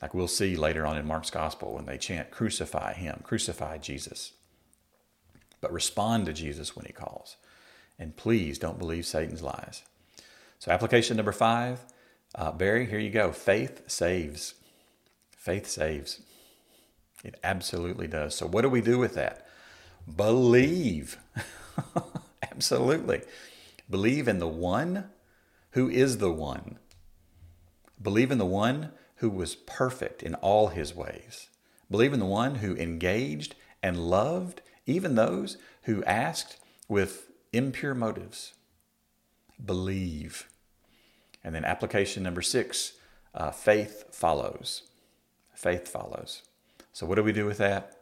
Like 0.02 0.14
we'll 0.14 0.30
see 0.30 0.56
later 0.56 0.86
on 0.86 0.98
in 0.98 1.06
Mark's 1.06 1.30
gospel 1.30 1.74
when 1.74 1.88
they 1.88 1.98
chant, 1.98 2.32
Crucify 2.32 2.94
him, 2.94 3.20
crucify 3.22 3.80
Jesus. 3.80 4.32
But 5.60 5.74
respond 5.74 6.26
to 6.28 6.32
Jesus 6.32 6.74
when 6.74 6.86
he 6.86 6.94
calls. 6.94 7.36
And 7.98 8.16
please 8.16 8.60
don't 8.60 8.80
believe 8.80 9.06
Satan's 9.06 9.42
lies. 9.42 9.84
So, 10.60 10.72
application 10.72 11.18
number 11.18 11.32
five 11.32 11.86
uh, 12.36 12.52
Barry, 12.52 12.86
here 12.86 13.00
you 13.00 13.10
go. 13.10 13.32
Faith 13.32 13.90
saves. 13.90 14.56
Faith 15.32 15.68
saves. 15.68 16.22
It 17.24 17.40
absolutely 17.44 18.08
does. 18.08 18.36
So, 18.36 18.46
what 18.46 18.62
do 18.62 18.70
we 18.70 18.82
do 18.82 18.98
with 18.98 19.16
that? 19.16 19.48
Believe. 20.16 21.18
absolutely. 22.44 23.22
Believe 23.90 24.28
in 24.28 24.40
the 24.40 24.48
one 24.48 25.10
who 25.72 25.90
is 25.90 26.18
the 26.18 26.32
one. 26.32 26.78
Believe 28.02 28.32
in 28.32 28.38
the 28.38 28.46
one 28.46 28.92
who 29.18 29.30
was 29.30 29.56
perfect 29.56 30.22
in 30.22 30.36
all 30.36 30.68
his 30.68 30.94
ways. 30.94 31.50
Believe 31.90 32.14
in 32.14 32.20
the 32.20 32.26
one 32.26 32.56
who 32.56 32.76
engaged 32.76 33.56
and 33.82 34.10
loved 34.10 34.62
even 34.86 35.16
those 35.16 35.58
who 35.84 36.04
asked 36.04 36.58
with 36.88 37.25
impure 37.56 37.94
motives. 37.94 38.54
Believe. 39.64 40.48
And 41.44 41.54
then 41.54 41.66
application 41.66 42.24
number 42.24 42.42
six 42.42 42.94
uh, 43.34 43.52
faith 43.52 44.06
follows. 44.12 44.84
Faith 45.54 45.88
follows. 45.88 46.42
So, 46.94 47.06
what 47.06 47.16
do 47.16 47.24
we 47.24 47.34
do 47.34 47.46
with 47.46 47.58
that? 47.58 47.98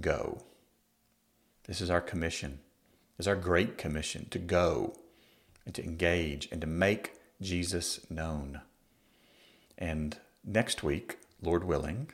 Go. 0.00 0.42
This 1.66 1.80
is 1.80 1.90
our 1.90 2.00
commission. 2.00 2.60
This 3.16 3.24
is 3.24 3.28
our 3.28 3.36
great 3.36 3.78
commission 3.78 4.26
to 4.30 4.38
go 4.38 4.96
and 5.64 5.74
to 5.74 5.84
engage 5.84 6.48
and 6.52 6.60
to 6.60 6.66
make 6.66 7.12
Jesus 7.40 8.08
known. 8.10 8.60
And 9.78 10.18
next 10.44 10.82
week, 10.82 11.18
Lord 11.42 11.64
willing, 11.64 12.10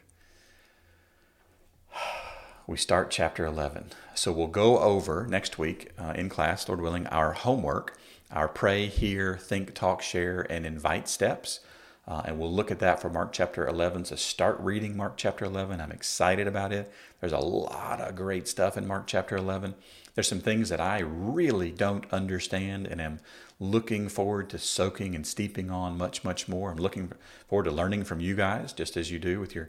we 2.72 2.78
start 2.78 3.10
chapter 3.10 3.44
11. 3.44 3.90
So 4.14 4.32
we'll 4.32 4.46
go 4.46 4.78
over 4.78 5.26
next 5.26 5.58
week 5.58 5.90
uh, 5.98 6.14
in 6.16 6.30
class, 6.30 6.66
Lord 6.66 6.80
willing, 6.80 7.06
our 7.08 7.32
homework, 7.32 7.98
our 8.30 8.48
pray, 8.48 8.86
hear, 8.86 9.36
think, 9.36 9.74
talk, 9.74 10.00
share, 10.00 10.46
and 10.48 10.64
invite 10.64 11.06
steps. 11.06 11.60
Uh, 12.08 12.22
and 12.24 12.38
we'll 12.38 12.50
look 12.50 12.70
at 12.70 12.78
that 12.78 12.98
for 12.98 13.10
Mark 13.10 13.30
chapter 13.30 13.66
11. 13.66 14.06
So 14.06 14.16
start 14.16 14.58
reading 14.58 14.96
Mark 14.96 15.18
chapter 15.18 15.44
11. 15.44 15.82
I'm 15.82 15.92
excited 15.92 16.46
about 16.46 16.72
it. 16.72 16.90
There's 17.20 17.34
a 17.34 17.38
lot 17.38 18.00
of 18.00 18.16
great 18.16 18.48
stuff 18.48 18.78
in 18.78 18.86
Mark 18.86 19.06
chapter 19.06 19.36
11. 19.36 19.74
There's 20.14 20.28
some 20.28 20.40
things 20.40 20.70
that 20.70 20.80
I 20.80 21.00
really 21.00 21.72
don't 21.72 22.10
understand 22.10 22.86
and 22.86 23.02
am 23.02 23.20
looking 23.60 24.08
forward 24.08 24.48
to 24.48 24.58
soaking 24.58 25.14
and 25.14 25.26
steeping 25.26 25.70
on 25.70 25.98
much, 25.98 26.24
much 26.24 26.48
more. 26.48 26.70
I'm 26.70 26.78
looking 26.78 27.12
forward 27.48 27.64
to 27.64 27.70
learning 27.70 28.04
from 28.04 28.20
you 28.20 28.34
guys, 28.34 28.72
just 28.72 28.96
as 28.96 29.10
you 29.10 29.18
do 29.18 29.40
with 29.40 29.54
your, 29.54 29.68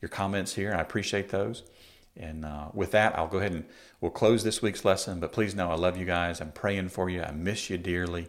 your 0.00 0.08
comments 0.08 0.54
here. 0.54 0.72
I 0.72 0.80
appreciate 0.80 1.30
those. 1.30 1.64
And 2.16 2.44
uh, 2.44 2.68
with 2.72 2.92
that, 2.92 3.18
I'll 3.18 3.26
go 3.26 3.38
ahead 3.38 3.52
and 3.52 3.64
we'll 4.00 4.10
close 4.10 4.44
this 4.44 4.62
week's 4.62 4.84
lesson. 4.84 5.20
But 5.20 5.32
please 5.32 5.54
know 5.54 5.70
I 5.70 5.74
love 5.74 5.96
you 5.96 6.04
guys. 6.04 6.40
I'm 6.40 6.52
praying 6.52 6.90
for 6.90 7.10
you. 7.10 7.22
I 7.22 7.32
miss 7.32 7.68
you 7.70 7.78
dearly. 7.78 8.28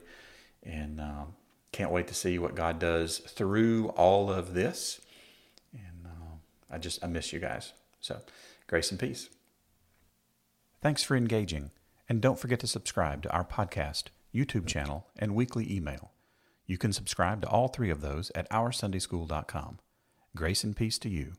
And 0.64 1.00
um, 1.00 1.36
can't 1.72 1.92
wait 1.92 2.08
to 2.08 2.14
see 2.14 2.40
what 2.40 2.56
God 2.56 2.80
does 2.80 3.20
through 3.20 3.90
all 3.90 4.32
of 4.32 4.54
this. 4.54 5.02
And 5.74 6.08
uh, 6.08 6.36
I 6.72 6.78
just, 6.80 7.04
I 7.04 7.08
miss 7.08 7.32
you 7.32 7.40
guys. 7.40 7.74
So, 8.02 8.22
grace 8.68 8.90
and 8.90 9.00
peace. 9.00 9.30
Thanks 10.82 11.04
for 11.04 11.16
engaging. 11.16 11.72
And 12.08 12.22
don't 12.22 12.40
forget 12.40 12.60
to 12.62 12.68
subscribe 12.68 13.24
to 13.24 13.32
our 13.32 13.44
podcast, 13.44 14.06
YouTube 14.34 14.68
channel, 14.68 15.08
and 15.18 15.36
weekly 15.36 15.72
email. 15.72 16.12
You 16.68 16.78
can 16.78 16.94
subscribe 16.94 17.42
to 17.42 17.48
all 17.48 17.68
three 17.68 17.90
of 17.90 18.02
those 18.02 18.32
at 18.34 18.50
OurSundaySchool.com. 18.50 19.80
Grace 20.36 20.64
and 20.64 20.76
peace 20.76 20.98
to 21.00 21.10
you. 21.10 21.34